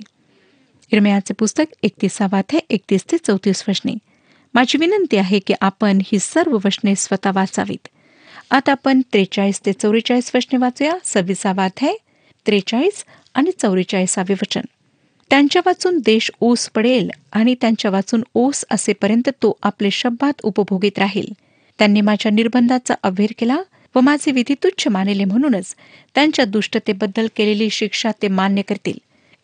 इरमयाचे 0.92 1.34
पुस्तक 1.34 1.64
एकतीसावाध्याय 1.84 2.62
एकतीस 2.70 3.06
ते 3.12 3.18
चौतीस 3.18 3.64
वचने. 3.70 3.94
माझी 4.54 4.78
विनंती 4.78 5.18
आहे 5.18 5.40
की 5.40 5.54
आपण 5.62 6.02
ही 6.06 6.20
सर्व 6.20 6.58
वचने 6.66 6.96
स्वतः 6.96 7.32
वाचावीत. 7.36 7.88
आता 8.52 8.72
आपण 8.72 9.02
त्रेचाळीस 9.02 9.62
ते 9.66 9.74
चौवेचाळीस 9.74 10.32
वचने 10.36 10.58
वाचूया. 10.58 10.94
सव्वीसावा 11.04 11.66
अध्याय 11.66 11.94
त्रेचाळीस 12.46 13.06
आणि 13.34 13.52
चौवेचाळीसावे 13.52 14.34
वचन. 14.34 14.62
त्यांच्या 15.32 15.62
वाचून 15.66 15.98
देश 16.06 16.30
ओस 16.42 16.68
पडेल 16.70 17.10
आणि 17.32 17.56
त्यांच्या 17.62 17.92
वाचून 17.92 18.24
ओस 18.36 18.64
असेपर्यंत 18.72 19.30
तो 19.42 19.52
आपले 19.64 19.92
शब्दात 19.92 20.42
उपभोगीत 20.44 21.00
राहील. 21.00 21.32
त्यांनी 21.80 22.02
माझ्या 22.02 22.32
निर्बंधाचा 22.32 22.94
अभेर 23.04 23.32
केला 23.38 23.58
व 23.96 24.00
माझे 24.02 24.32
विधी 24.32 24.54
तुच्छ 24.64 24.88
मानले 24.88 25.24
म्हणूनच 25.24 25.76
त्यांच्या 26.16 26.46
दुष्टतेबद्दल 26.46 27.28
केलेली 27.36 27.70
शिक्षा 27.72 28.12
ते 28.22 28.28
मान्य 28.28 28.62
करतील. 28.62 28.98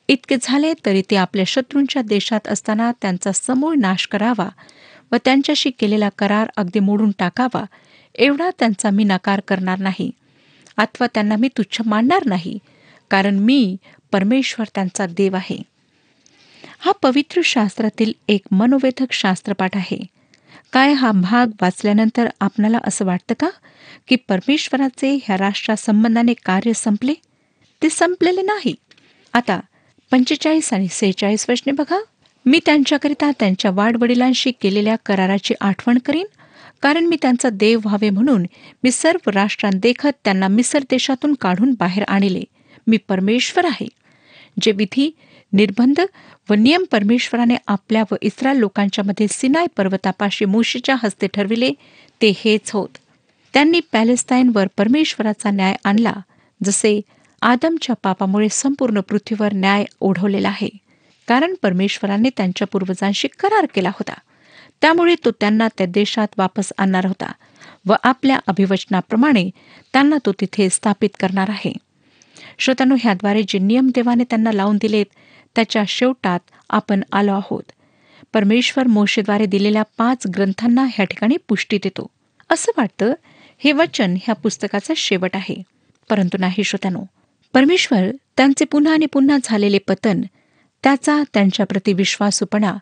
इतके 0.09 0.35
झाले 0.41 0.73
तरी 0.85 1.01
ते 1.11 1.15
आपल्या 1.15 1.43
शत्रूंच्या 1.47 2.01
देशात 2.01 2.47
असताना 2.47 2.91
त्यांचा 3.01 3.31
समूळ 3.31 3.75
नाश 3.79 4.07
करावा 4.07 4.47
व 5.11 5.15
त्यांच्याशी 5.25 5.69
केलेला 5.69 6.09
करार 6.17 6.49
अगदी 6.57 6.79
मोडून 6.79 7.11
टाकावा 7.19 7.63
एवढा 8.15 8.49
त्यांचा 8.59 8.89
मी 8.89 9.03
नकार 9.03 9.39
करणार 9.47 9.79
नाही. 9.79 10.09
अथवा 10.77 11.07
त्यांना 11.13 11.35
मी 11.35 11.47
तुच्छ 11.47 11.81
मानणार 11.85 12.25
नाही 12.25 12.57
कारण 13.11 13.39
मी 13.39 13.75
परमेश्वर 14.11 14.65
त्यांचा 14.75 15.05
देव 15.07 15.35
आहे. 15.35 15.57
हा 16.83 16.91
पवित्र 16.91 17.41
शास्त्रातील 17.45 18.13
एक 18.27 18.41
मनोवेधक 18.51 19.13
शास्त्रपाठ 19.13 19.77
आहे. 19.77 19.97
काय 20.73 20.93
हा 20.93 21.11
भाग 21.11 21.47
वाचल्यानंतर 21.61 22.27
आपणाला 22.39 22.79
असं 22.83 23.05
वाटतं 23.05 23.33
का? 23.39 23.49
की 24.07 24.15
परमेश्वराचे 24.15 25.15
ह्या 25.15 25.37
राष्ट्रासंबंधाने 25.37 26.33
कार्य 26.33 26.73
संपले? 26.75 27.13
ते 27.83 27.89
संपलेले 27.89 28.41
नाही. 28.41 28.75
आता 29.33 29.59
पंचेचाळीस 30.11 30.73
आणि 30.73 30.87
सेहेचाळीस 30.91 31.45
वचने 31.49 31.71
बघा. 31.71 31.99
मी 32.45 32.59
त्यांच्याकरिता 32.65 33.31
त्यांच्या 33.39 33.71
वाडवडिलांशी 33.71 34.51
केलेल्या 34.51 34.95
कराराची 35.05 35.53
आठवण 35.61 35.97
करीन. 35.97 36.25
कारण 36.81 37.05
मी 37.05 37.17
त्यांचा 37.21 37.49
देव 37.49 37.79
व्हावे 37.85 38.09
म्हणून 38.09 38.45
मी 38.83 38.91
सर्व 38.91 39.29
राष्ट्रांदेखत 39.29 40.11
त्यांना 40.23 40.47
मिसर 40.47 40.79
देशातून 40.79 41.33
काढून 41.33 41.73
बाहेर 41.79 42.03
आणले. 42.07 42.43
मी 42.87 42.97
परमेश्वर 42.97 43.65
आहे. 43.65 43.87
जे 44.61 44.71
विधी 44.71 45.15
निर्बंध 45.53 45.99
व 46.49 46.53
नियम 46.53 46.83
परमेश्वराने 46.91 47.55
आपल्या 47.67 48.03
व 48.11 48.15
इस्रायल 48.21 48.57
लोकांच्या 48.57 49.03
मध्ये 49.03 49.27
सिनाय 49.27 49.67
पर्वतापाशी 49.77 50.45
मोशीच्या 50.45 50.95
हस्ते 51.03 51.27
ठरविले 51.27 51.71
ते 52.21 52.33
हेच 52.37 52.71
होत. 52.71 52.97
त्यांनी 53.53 53.79
पॅलेस्टाईनवर 53.91 54.67
परमेश्वराचा 54.77 55.51
न्याय 55.51 55.75
आणला 55.83 56.13
जसे 56.63 57.01
आदमच्या 57.41 57.95
पापामुळे 58.03 58.47
संपूर्ण 58.51 58.99
पृथ्वीवर 58.99 59.53
न्याय 59.53 59.85
ओढवलेला 59.99 60.49
आहे. 60.49 60.69
कारण 61.27 61.53
परमेश्वराने 61.61 62.29
त्यांच्या 62.37 62.67
पूर्वजांशी 62.67 63.27
करार 63.39 63.65
केला 63.75 63.89
होता. 63.89 64.13
त्यामुळे 64.81 65.15
तो 65.25 65.31
त्यांना 65.31 65.67
त्या 65.77 65.87
देशात 65.87 66.27
वापस 66.37 66.73
आणणार 66.77 67.05
होता 67.05 67.31
व 67.85 67.93
आपल्या 68.03 68.39
अभिवचनाप्रमाणे 68.47 69.49
त्यांना 69.93 70.17
तो 70.25 70.31
तिथे 70.31 70.69
स्थापित 70.69 71.09
करणार 71.19 71.49
आहे. 71.49 71.73
श्रोत्यानो 72.59 72.95
ह्याद्वारे 72.99 73.41
जे 73.47 73.59
नियम 73.59 73.87
देवाने 73.95 74.23
त्यांना 74.23 74.51
लावून 74.51 74.77
दिलेत 74.81 75.05
त्याच्या 75.55 75.83
शेवटात 75.87 76.39
आपण 76.69 77.01
आलो 77.11 77.33
आहोत. 77.33 77.71
परमेश्वर 78.33 78.87
मोशेद्वारे 78.87 79.45
दिलेल्या 79.45 79.83
पाच 79.97 80.27
ग्रंथांना 80.27 80.83
ह्या 80.83 81.05
ठिकाणी 81.05 81.37
पुष्टी 81.47 81.77
देतो. 81.83 82.07
असं 82.49 82.71
वाटतं 82.77 83.13
हे 83.57 83.71
वचन 83.71 84.15
ह्या 84.23 84.35
पुस्तकाचा 84.35 84.93
शेवट 84.97 85.35
आहे. 85.35 85.63
परंतु 86.09 86.37
नाही 86.37 86.63
श्रोत्यानो 86.63 87.03
परमेश्वर 87.53 88.11
त्यांचे 88.37 88.65
पुन्हा 88.65 88.93
आणि 88.93 89.05
पुन्हा 89.05 89.37
झालेले 89.43 89.77
पतन 89.77 90.21
त्याचा 90.83 91.23
त्यांच्याप्रती 91.33 91.93
विश्वासूपणा 91.93 92.77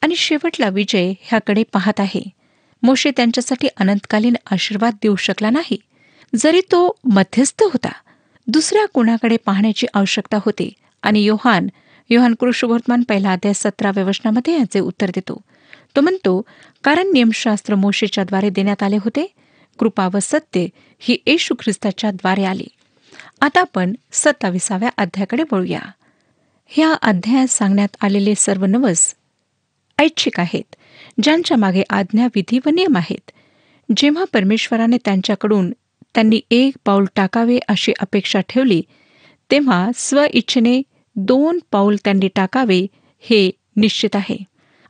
आणि 0.00 0.16
शेवटला 0.16 0.68
विजय 0.68 1.12
ह्याकडे 1.20 1.62
पाहत 1.72 2.00
आहे. 2.00 2.22
मोशे 2.82 3.10
त्यांच्यासाठी 3.10 3.68
अनंतकालीन 3.76 4.36
आशीर्वाद 4.50 4.94
देऊ 5.02 5.16
शकला 5.16 5.50
नाही. 5.50 5.76
जरी 6.34 6.60
तो 6.60 6.96
मध्यस्थ 7.04 7.62
होता 7.62 7.92
दुसऱ्या 8.46 8.86
कुणाकडे 8.86 9.36
पाहण्याची 9.36 9.86
आवश्यकता 9.94 10.38
होती 10.44 10.72
आणि 11.02 11.20
योहान 11.20 11.66
योहान 12.10 12.34
कृष्णवर्तमान 12.34 13.02
पहिला 13.02 13.32
अध्याय 13.32 13.52
सतराव्या 13.54 14.04
वचनामध्ये 14.04 14.58
याचे 14.58 14.80
उत्तर 14.80 15.10
देतो. 15.14 15.40
तो 15.96 16.00
म्हणतो 16.00 16.42
कारण 16.84 17.10
नियमशास्त्र 17.12 17.74
मोशेच्याद्वारे 17.74 18.50
देण्यात 18.50 18.82
आले 18.82 18.96
होते 18.96 19.26
कृपा 19.78 20.08
व 20.14 20.18
सत्य 20.22 20.66
ही 20.98 21.16
येशू 21.26 21.54
ख्रिस्ताच्या 21.60 22.10
द्वारे 22.10 22.44
आली. 22.44 22.66
आता 23.40 23.60
आपण 23.60 23.92
सत्ताविसाव्या 24.12 24.90
अध्यायाकडे 24.96 25.42
वळूया. 25.52 25.80
ह्या 26.66 26.92
अध्यायात 27.02 27.46
सांगण्यात 27.46 27.96
आलेले 28.00 28.34
सर्व 28.36 28.64
नवस 28.64 29.14
ऐच्छिक 29.98 30.40
आहेत 30.40 30.74
ज्यांच्या 31.22 31.56
मागे 31.56 31.82
आज्ञा 31.90 32.26
विधी 32.34 32.58
व 32.66 32.68
नियम 32.68 32.96
आहेत. 32.96 33.30
जेव्हा 33.96 34.24
परमेश्वराने 34.32 34.96
त्यांच्याकडून 35.04 35.70
त्यांनी 36.14 36.40
एक 36.50 36.74
पाऊल 36.84 37.04
टाकावे 37.16 37.58
अशी 37.68 37.92
अपेक्षा 38.00 38.40
ठेवली 38.48 38.82
तेव्हा 39.50 39.90
स्वइच्छेने 39.94 40.82
दोन 41.16 41.58
पाऊल 41.72 41.96
त्यांनी 42.04 42.28
टाकावे 42.34 42.86
हे 43.20 43.50
निश्चित 43.76 44.16
आहे. 44.16 44.36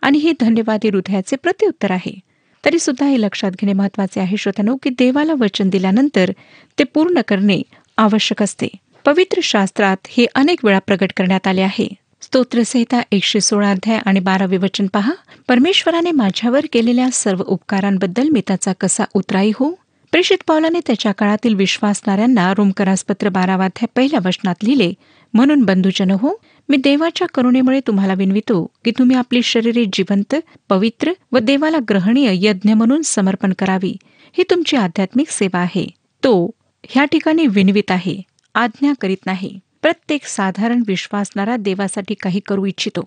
आणि 0.02 0.18
हे 0.18 0.32
धन्यवादी 0.40 0.88
हृदयाचे 0.88 1.36
प्रत्युत्तर 1.36 1.90
आहे. 1.90 2.20
तरी 2.64 2.78
सुद्धा 2.78 3.06
हे 3.06 3.20
लक्षात 3.20 3.50
घेणे 3.50 3.72
महत्त्वाचे 3.72 4.20
आहे 4.20 4.36
श्रोत्यानो 4.36 4.76
की 4.76 4.90
देवाला 4.90 5.32
वचन 5.32 5.68
दिल्यानंतर 5.68 6.30
ते 6.78 6.84
पूर्ण 6.84 7.20
करणे 7.28 7.62
आवश्यक 7.96 8.42
असते. 8.42 8.66
पवित्र 9.04 9.40
शास्त्रात 9.42 9.96
हे 10.08 10.26
अनेक 10.34 10.64
वेळा 10.64 10.78
प्रगट 10.78 11.12
करण्यात 11.16 11.46
आले 11.46 11.60
आहे. 11.60 11.88
स्तोत्रसहिता 12.20 13.02
एकशे 13.12 13.40
सोळा 13.40 13.70
अध्याय 13.70 13.98
आणि 14.06 14.20
बारावे 14.20 14.56
वचन 14.56 14.86
पहा. 14.86 15.12
परमेश्वराने 15.48 16.10
माझ्यावर 16.10 16.66
केलेल्या 16.72 17.08
सर्व 17.12 17.42
उपकारांबद्दल 17.46 18.28
मी 18.28 18.40
त्याचा 18.46 18.72
कसा 18.72 19.04
उतराई 19.14 19.52
हो? 19.54 19.70
प्रेषित 20.10 20.38
पावलाने 20.46 20.80
त्याच्या 20.86 21.12
काळातील 21.12 21.54
विश्वासणाऱ्यांना 21.54 22.54
रोमकरासपत्र 22.54 23.28
बारावाध्याय 23.28 23.86
पहिल्या 23.96 24.20
वचनात 24.24 24.54
लिहिले 24.62 24.92
म्हणून 25.36 25.62
बंधूजन 25.62 26.10
हो 26.10 26.40
मी 26.68 26.76
देवाच्या 26.76 27.28
करुणेमुळे 27.28 27.80
तुम्हाला 27.86 28.14
विनवितो 28.14 28.70
की 28.84 28.90
तुम्ही 28.90 29.16
आपली 29.16 29.42
शरीरे 29.42 29.84
जिवंत 29.92 30.34
पवित्र 30.68 31.12
व 31.32 31.38
देवाला 31.38 31.78
ग्रहणीय 31.88 32.48
यज्ञ 32.48 32.72
म्हणून 32.72 33.02
समर्पण 33.02 33.52
करावी. 33.52 33.96
ही 34.32 34.42
तुमची 34.50 34.76
आध्यात्मिक 34.76 35.30
सेवा 35.30 35.58
आहे. 35.58 35.86
तो 36.24 36.50
ह्या 36.88 37.04
ठिकाणी 37.04 37.46
विनवित 37.46 37.90
आहे 37.90 38.22
आज्ञा 38.54 38.92
करीत 39.00 39.26
नाही. 39.26 39.58
प्रत्येक 39.82 40.24
साधारण 40.24 40.82
विश्वासणारा 40.86 41.56
देवासाठी 41.56 42.14
काही 42.14 42.40
करू 42.40 42.66
इच्छितो. 42.66 43.00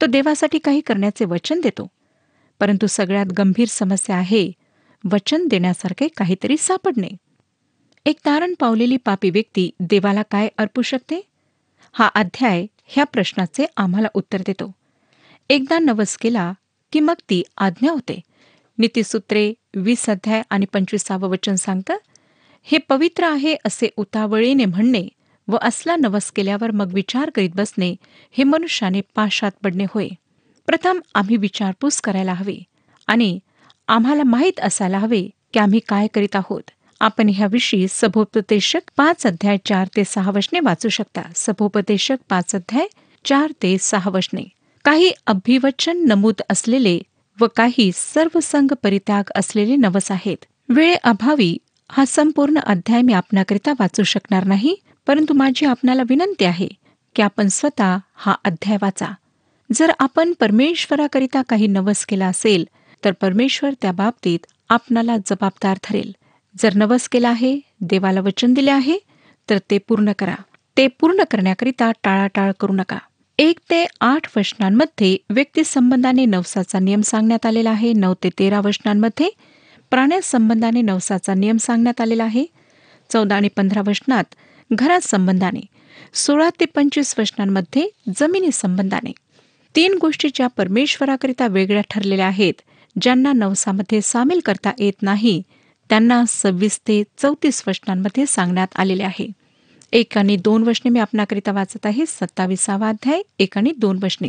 तो 0.00 0.06
देवासाठी 0.06 0.58
काही 0.58 0.80
करण्याचे 0.80 1.24
वचन 1.24 1.60
देतो. 1.60 1.86
परंतु 2.60 2.86
सगळ्यात 2.86 3.26
गंभीर 3.26 3.66
समस्या 3.68 4.16
आहे 4.16 4.52
वचन 5.12 5.46
देण्यासारखे 5.46 6.08
काहीतरी 6.08 6.56
सापडणे. 6.56 7.08
एक 8.06 8.16
तारण 8.24 8.54
पावलेली 8.60 8.96
पापी 8.96 9.30
व्यक्ती 9.30 9.70
देवाला 9.80 10.22
काय 10.22 10.48
अर्पू 10.58 10.82
शकते? 10.82 11.29
हा 11.94 12.06
अध्याय 12.06 12.66
ह्या 12.86 13.04
प्रश्नाचे 13.04 13.66
आम्हाला 13.76 14.08
उत्तर 14.14 14.42
देतो. 14.46 14.72
एकदा 15.50 15.78
नवस 15.78 16.16
केला 16.16 16.52
की 16.92 17.00
मग 17.00 17.14
ती 17.30 17.42
आज्ञा 17.56 17.92
होते. 17.92 18.20
नीतीसूत्रे 18.78 19.52
वीस 19.76 20.08
अध्याय 20.10 20.42
आणि 20.50 20.66
पंचवीसावं 20.66 21.28
वचन 21.28 21.54
सांगतं 21.54 21.96
हे 22.62 22.78
पवित्र 22.78 23.24
आहे 23.24 23.56
असे 23.64 23.88
उतावळीने 23.96 24.64
म्हणणे 24.64 25.08
व 25.48 25.56
असला 25.62 25.96
नवस 25.96 26.30
केल्यावर 26.30 26.70
मग 26.70 26.92
विचार 26.94 27.30
करीत 27.30 27.50
बसणे 27.54 27.94
हे 28.32 28.44
मनुष्याने 28.44 29.00
पाशात 29.14 29.52
पडणे 29.64 29.84
होय. 29.84 30.08
प्रथम 30.66 31.00
आम्ही 31.14 31.36
विचारपूस 31.36 32.00
करायला 32.00 32.32
हवी 32.32 32.58
आणि 33.06 33.38
आम्हाला 33.88 34.22
माहीत 34.22 34.60
असायला 34.60 34.98
हवे 34.98 35.22
की 35.52 35.58
आम्ही 35.58 35.80
काय 35.88 36.06
करीत 36.06 36.36
आहोत. 36.36 36.62
आपण 37.00 37.28
ह्याविषयी 37.28 37.86
सभोपदेशक 37.90 38.90
पाच 38.96 39.26
अध्याय 39.26 39.58
चार 39.64 39.88
ते 39.96 40.04
सहा 40.04 40.30
वशने 40.30 40.60
वाचू 40.60 40.88
शकता. 40.88 41.22
सभोपदेशक 41.36 42.18
पाच 42.28 42.54
अध्याय 42.54 42.86
चार 43.24 43.52
ते 43.62 43.76
सहा 43.80 44.10
वशने. 44.10 44.42
काही 44.84 45.10
अभिवचन 45.26 46.04
नमूद 46.08 46.42
असलेले 46.50 46.98
व 47.38 47.46
काही 47.56 47.90
सर्वसंग 47.94 48.72
परित्याग 48.82 49.30
असलेले 49.34 49.76
नवस 49.76 50.10
आहेत. 50.10 50.36
वेळे 50.68 50.94
अभावी 51.04 51.56
हा 51.90 52.04
संपूर्ण 52.06 52.58
अध्याय 52.66 53.02
मी 53.02 53.12
आपणाकरिता 53.12 53.72
वाचू 53.80 54.02
शकणार 54.02 54.44
नाही 54.44 54.74
परंतु 55.06 55.34
माझी 55.34 55.66
आपणाला 55.66 56.02
विनंती 56.08 56.44
आहे 56.44 56.68
की 57.16 57.22
आपण 57.22 57.48
स्वतः 57.48 57.96
हा 58.16 58.34
अध्याय 58.44 58.76
वाचा. 58.82 59.06
जर 59.70 59.92
आपण 59.98 60.32
परमेश्वराकरिता 60.40 61.42
काही 61.48 61.66
नवस 61.66 62.04
केला 62.06 62.26
असेल 62.26 62.64
तर 63.02 63.12
परमेश्वर 63.12 63.74
त्या 63.82 63.92
बाबतीत 63.92 64.46
आपणाला 64.68 65.16
जबाबदार 65.26 65.78
ठरेल 65.82 66.12
जर 66.54 66.74
नवस 66.74 67.08
केला 67.08 67.28
आहे 67.28 67.58
देवाला 67.80 68.20
वचन 68.20 68.54
दिले 68.54 68.70
आहे 68.70 68.98
तर 69.48 69.58
ते 69.70 69.78
पूर्ण 69.78 70.12
करा. 70.18 70.34
ते 70.76 70.86
पूर्ण 71.00 71.22
करण्याकरिता 71.30 71.90
टाळाटाळ 72.04 72.52
करू 72.60 72.72
नका. 72.72 72.98
एक 73.38 73.58
ते 73.70 73.84
आठ 74.00 74.26
वचनांमध्ये 74.36 75.16
व्यक्ती 75.30 75.64
संबंधाने 75.64 76.24
नवसाचा 76.24 76.78
नियम 76.78 77.00
सांगण्यात 77.00 77.46
आलेला 77.46 77.70
आहे. 77.70 77.92
नऊ 77.92 78.14
ते 78.24 78.28
तेरा 78.38 78.60
वचनांमध्ये 78.60 79.28
प्राण्यासंबंधाने 79.92 80.82
नवसाचा 80.82 81.34
नियम 81.34 81.56
सांगण्यात 81.56 82.00
आलेला 82.00 82.24
आहे. 82.24 82.44
चौदा 83.10 83.36
आणि 83.36 83.48
पंधरा 83.48 83.80
वचनात 83.86 84.34
घरात 84.70 85.00
संबंधाने 85.00 85.60
सोळा 86.14 86.48
ते 86.60 86.64
पंचवीस 86.64 87.14
वचनांमध्ये 87.18 87.88
जमिनी 88.18 88.50
संबंधाने. 88.52 89.12
तीन 89.74 89.96
गोष्टी 90.00 90.28
ज्या 90.34 90.46
परमेश्वराकरिता 90.46 91.46
वेगळ्या 91.46 91.82
ठरलेल्या 91.90 92.26
आहेत 92.26 92.60
ज्यांना 92.96 93.32
नवसामध्ये 93.32 94.00
सामील 94.02 94.40
करता 94.44 94.70
येत 94.78 95.02
नाही 95.02 95.42
त्यांना 95.90 96.22
सव्वीस 96.28 96.78
ते 96.88 97.02
चौतीस 97.18 97.62
वचनांमध्ये 97.66 98.24
सांगण्यात 98.26 98.76
आलेले 98.76 99.02
आहे. 99.02 99.26
एक 99.92 100.18
आणि 100.18 100.36
दोन 100.36 100.62
वचने 100.62 100.88
मी 100.88 100.98
आपणाकरिता 101.00 101.52
वाचत 101.52 101.86
आहे. 101.86 102.04
सत्तावीसावा 102.06 102.88
अध्याय 102.88 103.22
एक 103.38 103.56
आणि 103.58 103.72
दोन 103.78 103.98
वचने 104.02 104.28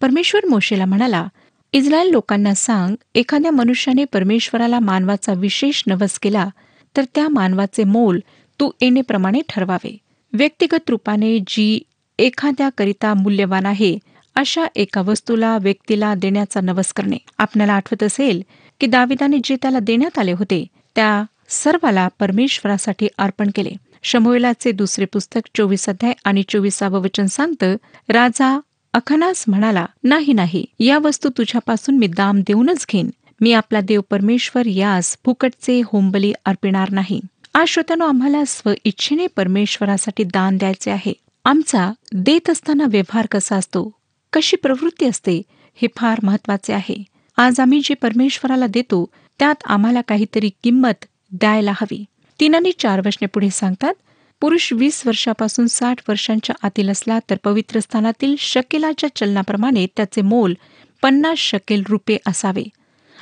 परमेश्वर 0.00 0.44
मोशेला 0.46 0.86
म्हणाला 0.86 1.26
इस्रायल 1.72 2.10
लोकांना 2.10 2.54
सांग 2.54 2.94
एखाद्या 3.14 3.50
मनुष्याने 3.50 4.04
परमेश्वराला 4.04 4.78
मानवाचा 4.78 5.32
विशेष 5.32 5.82
नवस 5.86 6.18
केला 6.18 6.48
तर 6.96 7.04
त्या 7.14 7.28
मानवाचे 7.28 7.84
मोल 7.84 8.18
तू 8.60 8.70
येणेप्रमाणे 8.80 9.40
ठरवावे. 9.48 9.96
व्यक्तिगत 10.32 10.90
रूपाने 10.90 11.38
जी 11.46 11.82
एखाद्याकरिता 12.18 13.14
मूल्यवान 13.14 13.66
आहे 13.66 13.98
अशा 14.36 14.66
एका 14.76 15.00
वस्तूला 15.00 15.56
व्यक्तीला 15.62 16.14
देण्याचा 16.14 16.60
नवस 16.60 16.92
करणे. 16.92 17.16
आपल्याला 17.38 17.72
आठवत 17.72 18.02
असेल 18.02 18.42
की 18.80 18.86
दाविदाने 18.86 19.38
जे 19.44 19.56
त्याला 19.62 19.78
देण्यात 19.78 20.18
आले 20.18 20.32
होते 20.32 20.64
त्या 20.94 21.24
सर्वाला 21.48 22.08
परमेश्वरासाठी 22.18 23.08
अर्पण 23.18 23.50
केले. 23.54 23.70
शमोलाचे 24.02 24.72
दुसरे 24.72 25.04
पुस्तक 25.04 25.40
चोवीस 25.56 25.88
अध्याय 25.88 26.12
आणि 26.24 26.42
चोवीसावं 26.48 27.00
वचन 27.00 27.26
सांगतं 27.26 27.76
राजा 28.08 28.60
अखनास 28.92 29.44
म्हणाला 29.48 29.86
नाही 30.04 30.32
नाही 30.32 30.64
या 30.78 30.98
वस्तू 30.98 31.28
तुझ्यापासून 31.28 31.98
मी 31.98 32.06
दाम 32.06 32.40
देऊनच 32.40 32.86
घेईन. 32.92 33.10
मी 33.40 33.52
आपला 33.52 33.80
देव 33.80 34.00
परमेश्वर 34.10 34.66
यास 34.66 35.16
फुकटचे 35.24 35.82
होंबली 35.84 36.32
अर्पिणार 36.44 36.90
नाही. 36.90 37.20
आज 37.54 37.68
श्रोत्यानो 37.68 38.06
आम्हाला 38.06 38.44
स्व 38.46 38.72
इच्छेने 38.84 39.26
परमेश्वरासाठी 39.26 40.24
दान 40.24 40.56
द्यायचे 40.56 40.90
आहे. 40.90 41.12
आमचा 41.44 41.92
देत 42.14 42.50
असताना 42.50 42.84
व्यवहार 42.88 43.26
कसा 43.26 43.56
असतो? 43.56 43.90
कशी 44.32 44.56
प्रवृत्ती 44.56 45.06
असते? 45.06 45.42
हे 45.74 45.86
फार 45.96 46.18
महत्त्वाचे 46.22 46.72
आहे. 46.72 47.02
आज 47.36 47.60
आम्ही 47.60 47.80
जे 47.84 47.94
परमेश्वराला 47.94 48.66
देतो 48.66 49.08
त्यात 49.42 49.54
आम्हाला 49.64 50.00
काहीतरी 50.00 50.50
किंमत 50.64 51.04
द्यायला 51.30 51.72
हवी. 51.72 52.04
तीन 52.40 52.54
आणि 52.54 52.72
चार 52.78 53.00
वचने 53.06 53.26
पुढे 53.26 53.50
सांगतात 53.50 53.94
पुरुष 54.40 54.72
वीस 54.72 55.02
वर्षापासून 55.06 55.66
साठ 55.66 55.98
वर्षांच्या 56.08 56.56
आतील 56.62 56.88
असला 56.88 57.18
तर 57.30 57.36
पवित्र 57.44 57.80
स्थानातील 57.80 58.34
शकेलाच्या 58.38 59.16
चलनाप्रमाणे 59.16 59.86
त्याचे 59.96 60.22
मोल 60.22 60.54
पन्नास 61.02 61.38
शकेल 61.38 61.82
रुपये 61.88 62.18
असावे. 62.26 62.62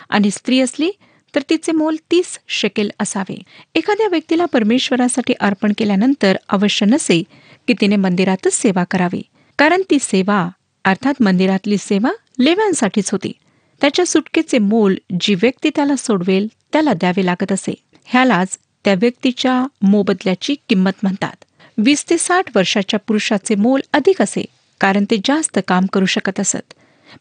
आणि 0.08 0.30
स्त्री 0.30 0.60
असली 0.60 0.90
तर 1.34 1.40
तिचे 1.50 1.72
मोल 1.72 1.96
तीस 2.10 2.38
शकेल 2.48 2.90
असावे. 3.00 3.42
एखाद्या 3.74 4.08
व्यक्तीला 4.08 4.44
परमेश्वरासाठी 4.44 5.32
अर्पण 5.40 5.72
केल्यानंतर 5.78 6.36
अवश्य 6.48 6.86
नसे 6.86 7.22
की 7.68 7.74
तिने 7.80 7.96
मंदिरातच 7.96 8.52
सेवा 8.52 8.84
करावी. 8.84 9.22
कारण 9.58 9.82
ती 9.90 9.98
सेवा 10.00 10.48
अर्थात 10.84 11.22
मंदिरातली 11.22 11.76
सेवा 11.78 12.10
लेव्यांसाठीच 12.38 13.10
होती. 13.10 13.32
त्याच्या 13.80 14.06
सुटकेचे 14.06 14.58
मोल 14.58 14.94
जी 15.20 15.34
व्यक्ती 15.34 15.70
त्याला 15.74 15.96
सोडवेल 15.96 16.48
त्याला 16.72 16.92
द्यावे 16.92 17.26
लागत 17.26 17.52
असे. 17.52 17.74
ह्यालाच 18.04 18.58
त्या 18.84 18.94
व्यक्तीच्या 18.94 19.66
मोबदल्याची 19.82 20.54
किंमत 20.68 20.92
म्हणतात. 21.02 21.44
वीस 21.78 22.10
ते 22.10 22.18
साठ 22.18 22.56
वर्षाच्या 22.56 23.00
पुरुषाचे 23.06 23.54
मोल 23.54 23.80
अधिक 23.92 24.22
असे 24.22 24.44
कारण 24.80 25.04
ते 25.10 25.16
जास्त 25.16 25.58
काम 25.68 25.86
करू 25.92 26.06
शकत 26.06 26.40
असत. 26.40 26.74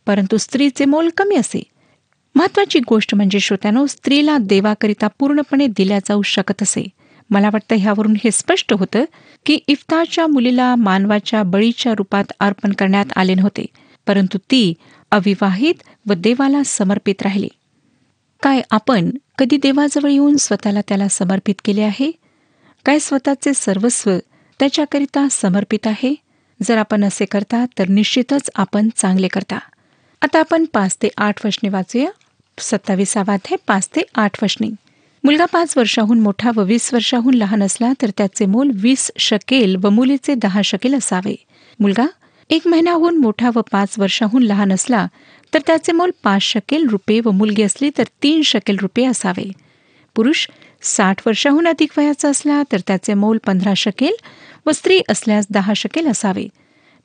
परंतु 0.05 0.37
स्त्रीचे 0.37 0.85
मोल 0.85 1.09
कमी 1.17 1.35
असे. 1.35 1.63
महत्वाची 2.35 2.79
गोष्ट 2.79 3.15
म्हणजे 3.15 3.39
श्रोत्यानो 3.39 3.85
स्त्रीला 3.87 4.37
देवाकरिता 4.37 5.07
पूर्णपणे 5.19 5.67
दिल्या 5.67 5.99
जाऊ 5.99 6.21
शकत 6.21 6.61
असे. 6.61 6.87
मला 7.29 7.47
वाटतं 7.47 7.75
ह्यावरून 7.75 8.13
हे 8.23 8.29
स्पष्ट 8.33 8.73
होतं 8.73 9.03
की 9.45 9.59
इफ्ताच्या 9.67 10.27
मुलीला 10.27 10.75
मानवाच्या 10.75 11.43
बळीच्या 11.43 11.93
रूपात 11.97 12.31
अर्पण 12.39 12.73
करण्यात 12.73 13.05
आले 13.15 13.35
नव्हते. 13.35 13.65
परंतु 14.07 14.37
ती 14.37 14.73
अविवाहित 15.11 15.73
व 16.07 16.13
देवाला 16.13 16.63
समर्पित 16.65 17.21
राहिले. 17.21 17.47
काय 18.43 18.61
आपण 18.71 19.11
कधी 19.37 19.57
देवाजवळ 19.57 20.09
येऊन 20.09 20.37
स्वतःला 20.37 20.81
त्याला 20.87 21.07
समर्पित 21.07 21.55
केले 21.65 21.81
आहे? 21.81 22.11
काय 22.85 22.99
स्वतःचे 22.99 23.53
सर्वस्व 23.53 24.17
त्याच्याकरिता 24.59 25.27
समर्पित 25.31 25.87
आहे? 25.87 26.15
जर 26.63 26.77
आपण 26.77 27.03
असे 27.03 27.25
करता 27.25 27.65
तर 27.65 27.87
निश्चितच 27.87 28.49
आपण 28.55 28.89
चांगले 28.95 29.27
करता. 29.27 29.59
आता 30.21 30.39
आपण 30.39 30.65
पाच 30.65 30.97
ते 31.01 31.07
आठ 31.17 31.45
वशने 31.45 31.69
वाचूया. 31.69 32.09
सत्ताविसावा 32.59 33.33
अध्याय 33.33 33.57
पाच 33.67 33.87
ते 33.87 34.01
आठ 34.15 34.43
वशने. 34.43 34.69
मुलगा 35.23 35.45
पाच 35.45 35.77
वर्षाहून 35.77 36.19
मोठा 36.19 36.51
व 36.55 36.63
वीस 36.63 36.93
वर्षाहून 36.93 37.33
लहान 37.33 37.63
असला 37.63 37.93
तर 38.01 38.09
त्याचे 38.17 38.45
मोल 38.45 38.71
वीस 38.73 39.11
शकेल 39.17 39.75
व 39.83 39.89
मुलीचे 39.89 40.35
दहा 40.35 40.61
शकेल 40.61 40.95
असावे. 40.95 41.35
मुलगा 41.79 42.05
एक 42.49 42.67
महिन्याहून 42.67 43.17
मोठा 43.17 43.49
व 43.55 43.61
पाच 43.71 43.99
वर्षाहून 43.99 44.43
लहान 44.43 44.71
असला 44.71 45.07
तर 45.53 45.59
त्याचे 45.67 45.91
मोल 45.91 46.11
पाच 46.23 46.41
शकेल 46.41 46.87
रुपये 46.89 47.19
व 47.25 47.31
मुलगी 47.31 47.61
असली 47.61 47.89
तर 47.97 48.03
तीन 48.23 48.41
शकेल 48.41 48.77
रुपये 48.81 49.05
असावे. 49.05 49.51
पुरुष 50.15 50.47
साठ 50.81 51.27
वर्षाहून 51.27 51.67
अधिक 51.67 51.91
वयाचा 51.97 52.29
असला 52.29 52.63
तर 52.71 52.79
त्याचे 52.87 53.13
मोल 53.13 53.37
पंधरा 53.45 53.73
शकेल 53.73 54.13
व 54.65 54.71
स्त्री 54.71 55.01
असल्यास 55.09 55.47
दहा 55.49 55.73
शकेल 55.73 56.07
असावे. 56.07 56.47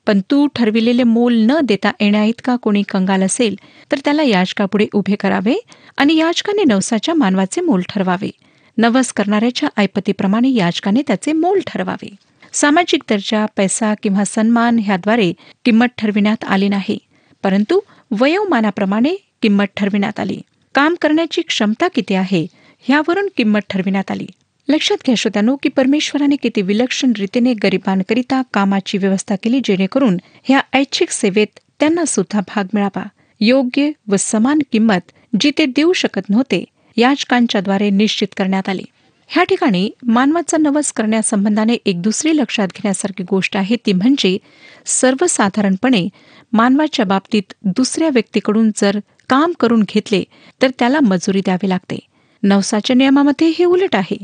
पण 0.07 0.19
तू 0.31 0.47
ठरविलेले 0.55 1.03
मोल 1.03 1.37
न 1.37 1.59
देता 1.63 1.91
येण्याइतका 1.99 2.55
कोणी 2.55 2.83
कंगाल 2.89 3.23
असेल 3.23 3.55
तर 3.91 3.99
त्याला 4.05 4.23
याचकापुढे 4.23 4.87
उभे 4.93 5.15
करावे 5.15 5.55
आणि 5.97 6.15
याचकाने 6.15 6.63
नवसाच्या 6.63 7.15
मानवाचे 7.15 7.61
मोल 7.61 7.81
ठरवावे. 7.89 8.31
नवस 8.77 9.13
करणाऱ्याच्या 9.13 9.69
ऐपतीप्रमाणे 9.77 10.49
याचकाने 10.49 11.01
त्याचे 11.07 11.33
मोल 11.33 11.59
ठरवावे. 11.67 12.15
सामाजिक 12.53 13.01
दर्जा 13.09 13.45
पैसा 13.57 13.93
किंवा 14.03 14.23
सन्मान 14.25 14.79
ह्याद्वारे 14.79 15.33
किंमत 15.65 15.87
ठरविण्यात 15.97 16.43
आली 16.43 16.69
नाही. 16.69 16.97
परंतु 17.43 17.79
वयोमानाप्रमाणे 18.11 19.15
किंमत 19.41 19.65
ठरविण्यात 19.77 20.19
आली. 20.19 20.41
काम 20.75 20.95
करण्याची 21.01 21.41
क्षमता 21.41 21.87
किती 21.87 22.13
आहे 22.13 22.47
ह्यावरून 22.79 23.27
किंमत 23.37 23.59
ठरविण्यात 23.69 24.11
आली. 24.11 24.27
लक्षात 24.67 24.97
घ्या 25.05 25.15
श्रोत्यानो 25.15 25.55
की 25.55 25.69
परमेश्वराने 25.69 26.35
किती 26.35 26.61
विलक्षण 26.61 27.11
रीतीने 27.19 27.53
गरिबांकरिता 27.53 28.41
कामाची 28.53 28.97
व्यवस्था 28.97 29.35
केली 29.35 29.59
जेणेकरून 29.63 30.17
ह्या 30.43 30.59
ऐच्छिक 30.73 31.09
सेवेत 31.09 31.59
त्यांना 31.79 32.05
सुद्धा 32.05 32.39
भाग 32.39 32.63
मिळावा. 32.73 33.03
योग्य 33.39 33.91
व 34.07 34.15
समान 34.19 34.59
किंमत 34.71 35.11
जी 35.39 35.51
ते 35.57 35.65
देऊ 35.65 35.93
शकत 35.93 36.29
नव्हते 36.29 36.63
याचकांच्याद्वारे 36.95 37.89
निश्चित 37.89 38.27
करण्यात 38.37 38.69
आली. 38.69 38.83
ह्या 39.27 39.43
ठिकाणी 39.43 39.89
मानवाचा 40.03 40.57
नवस 40.57 40.91
करण्यासंबंधाने 40.93 41.77
एक 41.85 42.01
दुसरी 42.01 42.37
लक्षात 42.37 42.67
घेण्यासारखी 42.67 43.23
गोष्ट 43.23 43.57
आहे. 43.57 43.75
ती 43.85 43.93
म्हणजे 43.93 44.37
सर्वसाधारणपणे 44.85 46.07
मानवाच्या 46.53 47.05
बाबतीत 47.05 47.53
दुसऱ्या 47.61 48.09
व्यक्तीकडून 48.09 48.71
जर 48.75 48.99
काम 49.29 49.51
करून 49.59 49.83
घेतले 49.87 50.23
तर 50.61 50.67
त्याला 50.79 50.99
मजुरी 50.99 51.39
द्यावी 51.39 51.69
लागते. 51.69 51.99
नवसाच्या 52.43 52.95
नियमामध्ये 52.95 53.51
हे 53.59 53.65
उलट 53.65 53.95
आहे. 53.95 54.17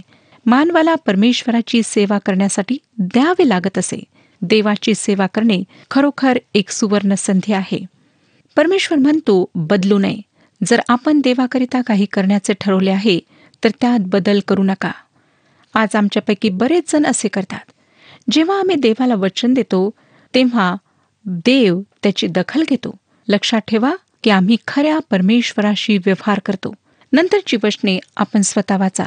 मानवाला 0.45 0.95
परमेश्वराची 0.95 1.81
सेवा 1.85 2.17
करण्यासाठी 2.17 2.77
द्यावे 2.99 3.49
लागत 3.49 3.77
असे. 3.77 4.03
देवाची 4.41 4.93
सेवा 4.95 5.27
करणे 5.27 5.63
खरोखर 5.91 6.37
एक 6.53 6.69
सुवर्ण 6.69 7.13
संधी 7.17 7.53
आहे. 7.53 7.85
परमेश्वर 8.55 8.97
म्हणतो 8.97 9.45
बदलू 9.55 9.97
नये. 9.97 10.17
जर 10.67 10.81
आपण 10.89 11.19
देवाकरिता 11.19 11.81
काही 11.81 12.05
करण्याचे 12.05 12.53
ठरवले 12.61 12.91
आहे 12.91 13.19
तर 13.63 13.69
त्यात 13.81 13.99
बदल 14.05 14.39
करू 14.47 14.63
नका. 14.63 14.91
आज 15.73 15.95
आमच्यापैकी 15.95 16.49
बरेच 16.49 16.93
जण 16.93 17.05
असे 17.05 17.27
करतात. 17.27 17.71
जेव्हा 18.31 18.59
आम्ही 18.59 18.75
देवाला 18.75 19.15
वचन 19.15 19.53
देतो 19.53 19.89
तेव्हा 20.35 20.75
देव 21.25 21.81
त्याची 22.03 22.27
दखल 22.27 22.63
घेतो. 22.69 22.97
लक्षात 23.27 23.59
ठेवा 23.59 23.93
की 24.23 24.29
आम्ही 24.29 24.57
खऱ्या 24.67 24.99
परमेश्वराशी 25.09 25.97
व्यवहार 25.97 26.39
करतो. 26.39 26.73
नंतरची 27.13 27.57
वचने 27.63 27.99
आपण 28.17 28.41
स्वतः 28.41 28.77
वाचा. 28.77 29.03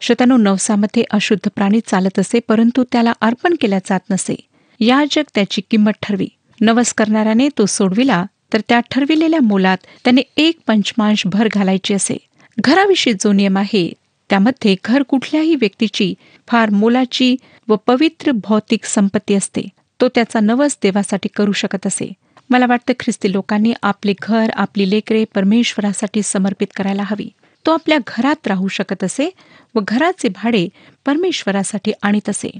शतानू 0.00 0.36
नवसामध्ये 0.36 1.04
अशुद्ध 1.10 1.48
प्राणी 1.54 1.80
चालत 1.86 2.18
असे 2.18 2.40
परंतु 2.48 2.84
त्याला 2.92 3.12
अर्पण 3.20 3.54
केल्या 3.60 3.78
जात 3.78 4.00
नसे. 4.10 4.34
याजक 4.80 5.22
त्याची 5.34 5.62
किंमत 5.70 5.90
ठरवी. 6.02 6.28
नवस 6.60 6.94
करणाऱ्याने 6.94 7.48
तो 7.58 7.66
सोडविला 7.66 8.24
तर 8.52 8.60
त्या 8.68 8.80
ठरविलेल्या 8.80 9.40
मोलात 9.40 9.78
त्याने 10.04 10.20
एक 10.36 10.58
पंचमांश 10.66 11.26
भर 11.26 11.48
घालायची 11.52 11.94
असे. 11.94 12.16
घराविषयी 12.60 13.12
जो 13.14 13.32
नियम 13.32 13.58
आहे 13.58 13.92
त्यामध्ये 14.30 14.76
घर 14.84 15.02
कुठल्याही 15.02 15.54
व्यक्तीची 15.54 16.14
फार 16.48 16.70
मोलाची 16.70 17.36
व 17.68 17.76
पवित्र 17.86 18.30
भौतिक 18.30 18.84
संपत्ती 18.84 19.34
असते. 19.34 19.62
तो 20.00 20.08
त्याचा 20.08 20.40
नवस 20.40 20.76
देवासाठी 20.82 21.28
करू 21.36 21.52
शकत 21.52 21.86
असे. 21.86 22.12
मला 22.50 22.66
वाटतं 22.66 22.92
ख्रिस्ती 23.00 23.32
लोकांनी 23.32 23.72
आपले 23.82 24.12
घर 24.22 24.50
आपली 24.54 24.90
लेकरे 24.90 25.24
परमेश्वरासाठी 25.34 26.22
समर्पित 26.22 26.66
करायला 26.76 27.02
हवी. 27.06 27.28
तो 27.66 27.70
आपल्या 27.70 27.98
घरात 28.06 28.46
राहू 28.46 28.68
शकत 28.68 29.04
असे 29.04 29.30
व 29.74 29.80
घराचे 29.88 30.28
भाडे 30.28 30.68
परमेश्वरासाठी 31.06 31.92
आणीत 32.02 32.28
असे. 32.28 32.50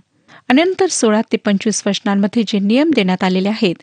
अनंतर 0.48 0.86
सोळा 0.86 1.20
ते 1.32 1.36
पंचवीस 1.36 1.82
वचनांमध्ये 1.86 2.42
जे 2.46 2.58
नियम 2.58 2.90
देण्यात 2.94 3.24
आलेले 3.24 3.48
आहेत 3.48 3.74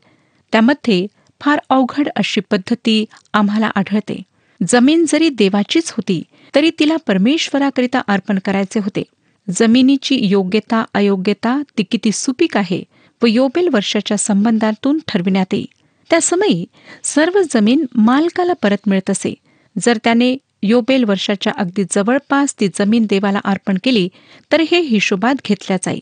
त्यामध्ये 0.52 1.08
फार 1.42 1.60
अवघड 1.70 2.10
अशी 2.16 2.42
पद्धती 2.42 3.06
आम्हाला 3.34 3.68
आढळते. 3.76 4.22
जमीन 4.68 5.06
जरी 5.08 5.30
देवाचीच 5.30 5.92
होती 5.92 6.24
तरी 6.56 6.72
तिला 6.80 6.96
परमेश्वराकरिता 6.96 8.00
अर्पण 8.00 8.40
करायचे 8.46 8.80
होते. 8.80 9.04
जमिनीची 9.50 10.18
योग्यता 10.22 10.84
अयोग्यता 10.94 11.62
ती 11.78 11.84
किती 11.84 12.12
सुपीक 12.12 12.58
आहे 12.58 12.84
व 13.24 13.26
योबेल 13.26 13.70
वर्षाच्या 13.72 14.18
संबंधातून 14.18 15.00
ठरविण्यात 15.08 15.54
येईल 15.54 15.66
त्या 16.10 16.22
समयी 16.22 16.66
सर्व 17.04 17.42
जमीन 17.52 17.86
मालकाला 17.96 18.54
परत 18.54 18.78
मिळत 18.88 19.10
असे. 19.10 19.34
जर 19.82 19.98
त्याने 20.04 20.38
योबेल 20.64 21.04
वर्षाच्या 21.04 21.54
अगदी 21.58 21.84
जवळपास 21.92 22.60
ती 22.60 22.68
जमीन 22.68 23.06
देवाला 23.10 23.40
अर्पण 23.44 23.78
केली 23.84 24.10
तर 24.52 24.62
हे 24.62 24.80
हिशोबात 24.80 25.36
घेतल्या 25.48 25.78
जाई. 25.78 26.00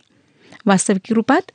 वास्तविक 0.65 1.13
रूपात 1.13 1.51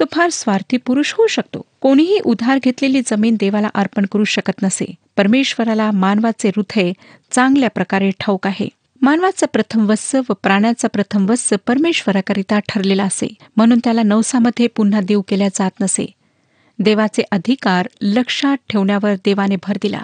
तो 0.00 0.04
फार 0.12 0.30
स्वार्थी 0.30 0.76
पुरुष 0.76 1.12
होऊ 1.12 1.26
शकतो. 1.26 1.66
कोणीही 1.80 2.18
उधार 2.24 2.58
घेतलेली 2.64 3.00
जमीन 3.06 3.36
देवाला 3.40 3.68
अर्पण 3.74 4.06
करू 4.12 4.24
शकत 4.24 4.62
नसे. 4.62 4.94
परमेश्वराला 5.18 5.90
मानवाचे 5.90 6.48
हृदय 6.48 6.92
चांगल्या 7.30 7.70
प्रकारे 7.70 8.10
ठाऊक 8.20 8.46
आहे. 8.46 8.68
मानवाचं 9.02 9.46
प्रथम 9.52 9.88
वत्स 9.90 10.14
व 10.14 10.32
प्राण्याचा 10.42 10.88
प्रथम 10.88 11.30
वत्स 11.30 11.52
परमेश्वराकरिता 11.66 12.58
ठरलेला 12.58 13.04
असे. 13.04 13.34
म्हणून 13.56 13.78
त्याला 13.84 14.02
नवसामध्ये 14.02 14.66
पुन्हा 14.66 15.00
देऊ 15.00 15.22
केल्या 15.22 15.48
जात 15.48 15.70
नसे. 15.80 16.06
देवाचे 16.78 17.22
अधिकार 17.30 17.88
लक्षात 18.00 18.56
ठेवण्यावर 18.68 19.14
देवाने 19.14 19.56
भर 19.56 19.76
दिला. 19.82 20.02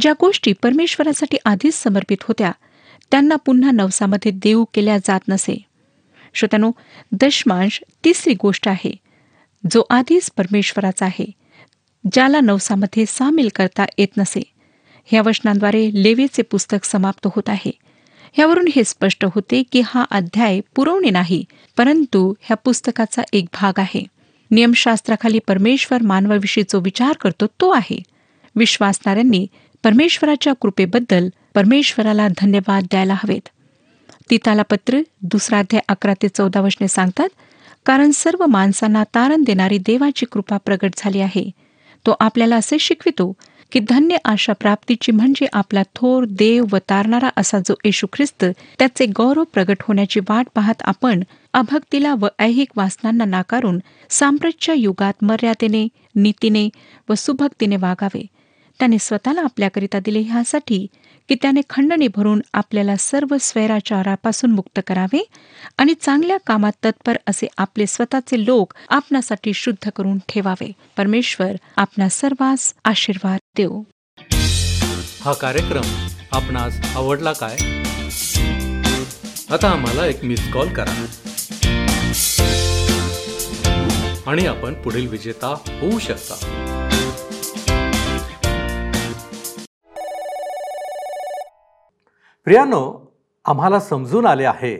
ज्या 0.00 0.12
गोष्टी 0.20 0.52
परमेश्वरासाठी 0.52 1.36
आधीच 1.44 1.74
समर्पित 1.74 2.22
होत्या 2.22 2.52
त्यांना 3.10 3.36
पुन्हा 3.36 3.70
नवसामध्ये 3.70 4.32
देऊ 4.34 4.64
केल्या 4.74 4.98
जात 4.98 5.20
नसे. 5.28 5.64
श्रोत्यानो 6.34 6.70
दशमांश 7.12 7.80
तिसरी 8.04 8.34
गोष्ट 8.34 8.68
आहे 8.68 8.96
जो 9.70 9.82
आधीच 9.90 10.30
परमेश्वराचा 10.36 11.06
आहे. 11.06 11.30
ज्याला 12.12 12.40
नवसामध्ये 12.40 13.04
सामील 13.08 13.48
करता 13.54 13.84
येत 13.98 14.08
नसे. 14.18 14.42
ह्या 15.04 15.22
वचनांद्वारे 15.22 15.90
लेवीचे 15.94 16.42
पुस्तक 16.42 16.84
समाप्त 16.84 17.28
होत 17.36 17.48
आहे. 17.48 17.70
ह्यावरून 18.32 18.68
हे 18.76 18.84
स्पष्ट 18.84 19.24
होते 19.24 19.62
की 19.72 19.82
हा 19.84 20.04
अध्याय 20.10 20.60
पुरवणे 20.74 21.10
नाही 21.10 21.44
परंतु 21.76 22.34
ह्या 22.40 22.56
पुस्तकाचा 22.56 23.22
एक 23.32 23.44
भाग 23.52 23.78
आहे. 23.78 24.06
नियमशास्त्राखाली 24.50 25.38
परमेश्वर 25.38 26.02
मानवाविषयी 26.02 26.64
जो 26.68 26.80
विचार 26.80 27.12
करतो 27.12 27.46
तो 27.46 27.70
आहे. 27.70 28.02
विश्वासणाऱ्यांनी 28.56 29.46
परमेश्वराच्या 29.84 30.52
कृपेबद्दल 30.52 31.28
परमेश्वराला 31.54 32.28
धन्यवाद 32.28 32.82
द्यायला 32.82 33.14
हवेत. 33.14 33.48
तिताला 34.30 34.62
पत्र 34.62 35.00
दुसरा 35.22 35.58
अध्याय 35.58 35.80
अकरा 35.88 36.14
ते 36.22 36.28
चौदा 36.28 36.60
वचने 36.60 36.88
सांगतात 36.88 37.28
कारण 37.86 38.10
सर्व 38.10 38.46
माणसांना 38.46 39.04
तारण 39.04 39.42
देणारी 39.42 39.78
देवाची 39.78 40.26
कृपा 40.26 40.56
प्रगट 40.56 40.90
झाली 40.96 41.20
आहे. 41.20 41.50
तो 42.06 42.14
आपल्याला 42.20 42.56
असे 42.56 42.78
शिकवितो 42.78 43.32
की 43.72 43.80
धन्य 43.80 44.16
आशा 44.24 44.52
प्राप्तीची 44.52 45.12
म्हणजे 45.12 45.46
आपला 45.52 45.82
थोर 45.94 46.24
देव 46.28 46.64
व 46.72 46.76
तारणारा 46.90 47.28
असा 47.36 47.58
जो 47.58 47.74
येशू 47.84 48.06
ख्रिस्त 48.12 48.44
त्याचे 48.78 49.06
गौरव 49.06 49.44
प्रगट 49.44 49.82
होण्याची 49.82 50.20
वाट 50.20 50.48
पाहत 50.54 50.82
आपण 50.82 51.22
अभक्तीला 51.52 52.14
व 52.20 52.26
ऐहिक 52.38 52.68
वासनांना 52.76 53.24
नाकारून 53.24 53.78
सांप्रतच्या 54.10 54.74
युगात 54.74 55.24
मर्यादेने 55.24 55.88
नीतीने 56.14 56.68
व 57.08 57.14
सुभक्तीने 57.14 57.76
वागावे. 57.76 58.26
त्याने 58.80 58.96
स्वतःला 59.00 59.40
आपल्याकरिता 59.40 59.98
दिले 59.98 60.20
ह्यासाठी 60.20 60.86
की 61.28 61.34
त्याने 61.34 61.60
खंडणी 61.70 62.08
भरून 62.08 62.40
आपल्याला 62.52 62.96
सर्व 62.96 63.36
स्वैराचारापासून 63.40 64.50
मुक्त 64.50 64.80
करावे 64.86 65.28
आणि 65.78 65.94
चांगल्या 66.00 66.36
कामात 66.46 66.72
तत्पर 66.84 67.16
असे 67.26 67.46
आपले 67.58 67.86
स्वतःचे 67.86 68.46
लोक 68.46 68.72
आपणासाठी 68.88 69.52
शुद्ध 69.54 69.90
करून 69.96 70.18
ठेवावे. 70.18 70.72
परमेश्वर 70.96 71.52
आपणा 71.76 72.08
सर्वांस 72.08 72.74
आशीर्वाद 72.84 73.38
देऊ 73.56 73.82
हा 75.20 75.32
कार्यक्रम 75.32 76.06
आपणास 76.32 76.96
आवडला 76.96 77.32
काय? 77.32 77.56
आता 79.50 79.70
आम्हाला 79.70 80.06
एक 80.06 80.24
मिस 80.24 80.52
कॉल 80.52 80.68
करा. 80.68 81.06
आणि 84.26 84.46
आपण 84.46 84.74
पुढील 84.74 85.08
विजेता 85.08 85.78
होऊ 85.80 85.98
शकता. 85.98 86.68
प्रियानो 92.44 93.12
आम्हाला 93.44 93.80
समजून 93.80 94.26
आले 94.26 94.44
आहे 94.44 94.76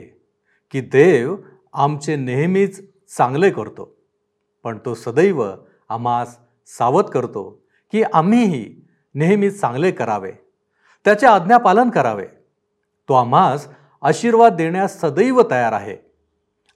की 0.71 0.81
देव 0.81 1.35
आमचे 1.73 2.15
नेहमीच 2.15 2.89
चांगले 3.17 3.49
करतो 3.49 3.97
पण 4.63 4.77
तो 4.85 4.93
सदैव 4.93 5.51
आम्हास 5.89 6.37
सावध 6.67 7.03
करतो 7.03 7.63
की 7.91 8.03
आम्हीही 8.13 8.75
नेहमी 9.15 9.51
चांगले 9.51 9.91
करावे 9.91 10.31
त्याचे 11.05 11.27
आज्ञापालन 11.27 11.89
करावे. 11.89 12.25
तो 13.09 13.13
आम्हास 13.13 13.67
आशीर्वाद 14.01 14.55
देण्यास 14.55 15.01
सदैव 15.01 15.41
तयार 15.51 15.73
आहे. 15.73 15.97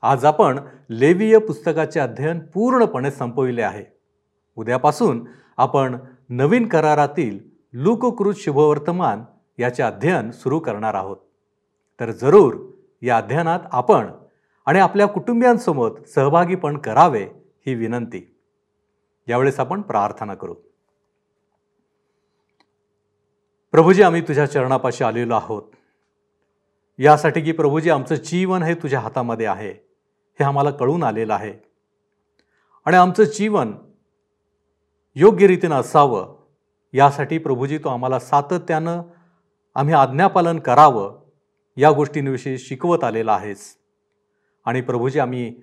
आज 0.01 0.25
आपण 0.25 0.59
लेवीय 0.89 1.37
पुस्तकाचे 1.37 1.99
अध्ययन 1.99 2.39
पूर्णपणे 2.39 3.11
संपविले 3.11 3.61
आहे. 3.61 3.85
उद्यापासून 4.55 5.25
आपण 5.57 5.97
नवीन 6.29 6.67
करारातील 6.67 7.39
लूककृत 7.73 8.33
शुभवर्तमान 8.37 9.23
याचे 9.57 9.83
अध्ययन 9.83 10.31
सुरू 10.31 10.59
करणार 10.59 10.93
आहोत. 10.93 11.17
तर 11.99 12.11
जरूर 12.11 12.71
या 13.01 13.17
अध्ययनात 13.17 13.59
आपण 13.71 14.11
आणि 14.65 14.79
आपल्या 14.79 15.07
कुटुंबियांसोबत 15.07 16.09
सहभागी 16.09 16.55
पण 16.55 16.77
करावे 16.77 17.27
ही 17.65 17.75
विनंती. 17.75 18.39
यावेळेस 19.27 19.59
आपण 19.59 19.81
प्रार्थना 19.81 20.35
करू. 20.35 20.53
प्रभूजी 23.71 24.03
आम्ही 24.03 24.21
तुझ्या 24.21 24.45
चरणापाशी 24.45 25.03
आलेलो 25.03 25.35
आहोत. 25.35 25.63
यासाठी 26.99 27.41
की 27.41 27.51
प्रभूजी 27.51 27.89
आमचं 27.89 28.15
जीवन 28.15 28.63
हे 28.63 28.73
तुझ्या 28.73 28.99
हातामध्ये 28.99 29.45
आहे. 29.45 29.71
हे 30.39 30.43
आम्हाला 30.43 30.71
कळून 30.71 31.03
आलेलं 31.03 31.33
आहे. 31.33 31.53
आणि 32.85 32.95
आमचं 32.95 33.23
जीवन 33.23 33.73
योग्य 35.15 35.47
रीतीनं 35.47 35.75
असावं 35.75 36.37
यासाठी 36.93 37.37
प्रभूजी 37.37 37.77
तो 37.77 37.89
आम्हाला 37.89 38.19
सातत्यानं 38.19 39.01
आम्ही 39.77 39.93
आज्ञापालन 39.93 40.59
करावं 40.59 41.19
या 41.77 41.91
गोष्टींविषयी 41.91 42.57
शिकवत 42.57 43.03
आलेला 43.03 43.33
आहेस 43.33 43.77
आणि 44.65 44.81
प्रभूजी 44.81 45.19
आम्ही 45.19 45.61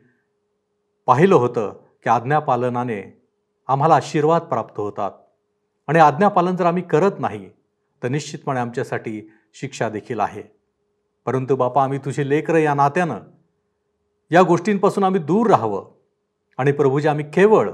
पाहिलं 1.07 1.35
होतं 1.35 1.73
की 2.03 2.11
आज्ञापालनाने 2.11 3.23
आम्हाला 3.69 3.95
आशीर्वाद 3.95 4.43
प्राप्त 4.43 4.81
होतात. 4.81 5.11
आणि 5.87 5.99
आज्ञापालन 5.99 6.57
जर 6.57 6.67
आम्ही 6.67 6.83
करत 6.83 7.11
नाही 7.19 7.51
तर 8.03 8.09
निश्चितपणे 8.09 8.61
आमच्यासाठी 8.61 9.33
शिक्षा 9.55 9.89
देखील 9.89 10.21
आहे. 10.21 10.43
परंतु 11.27 11.57
बापा 11.57 11.85
आम्ही 11.85 11.99
तुझे 11.99 12.29
लेकरं 12.29 12.59
या 12.59 12.75
नात्यानं 12.75 13.19
या 14.31 14.43
गोष्टींपासून 14.43 15.05
आम्ही 15.05 15.21
दूर 15.21 15.47
राहावं. 15.47 15.93
आणि 16.59 16.73
प्रभूजी 16.73 17.09
आम्ही 17.09 17.25
केवळ 17.25 17.71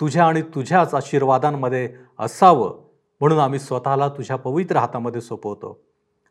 तुझ्या 0.00 0.26
आणि 0.26 0.42
तुझ्याच 0.42 0.94
आशीर्वादांमध्ये 0.94 1.94
असावं. 2.18 2.85
म्हणून 3.20 3.38
आम्ही 3.38 3.58
स्वतःला 3.58 4.08
तुझ्या 4.08 4.36
पवित्र 4.36 4.76
हातामध्ये 4.76 5.20
सोपवतो. 5.20 5.80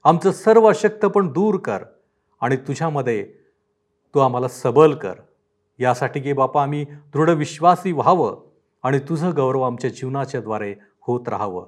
आमचं 0.04 0.32
सर्व 0.32 0.69
अशक्तपण 0.69 1.28
दूर 1.28 1.58
कर 1.58 1.84
आणि 2.41 2.58
तुझ्यामध्ये 2.58 3.24
तू 4.13 4.19
आम्हाला 4.19 4.48
सबल 4.48 4.93
कर. 4.95 5.13
यासाठी 5.80 6.19
की 6.19 6.34
बापा 6.34 6.63
आम्ही 6.63 6.84
दृढ 6.84 7.30
विश्वासी 7.30 7.91
व्हावं 7.91 8.38
आणि 8.84 9.00
तुझं 9.00 9.32
गौरव 9.36 9.62
आमच्या 9.62 9.89
जीवनाच्या 9.89 10.41
द्वारे 10.41 10.76
होत 11.02 11.30
राहावं. 11.30 11.67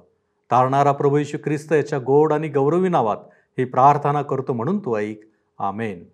तारणारा 0.50 0.92
प्रभू 0.92 1.16
येशू 1.16 1.38
ख्रिस्त 1.44 1.72
याच्या 1.72 1.98
गोड 1.98 2.32
आणि 2.32 2.48
गौरवी 2.48 2.88
नावात 2.88 3.16
ही 3.58 3.64
प्रार्थना 3.64 4.22
करतो 4.22 4.52
म्हणून 4.52 4.78
तू 4.78 4.96
ऐक. 4.96 5.20
आमेन. 5.58 6.04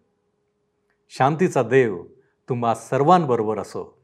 शांतीचा 1.11 1.62
देव 1.62 2.03
तुम्हा 2.49 2.75
सर्वांबरोबर 2.75 3.59
असो. 3.59 4.04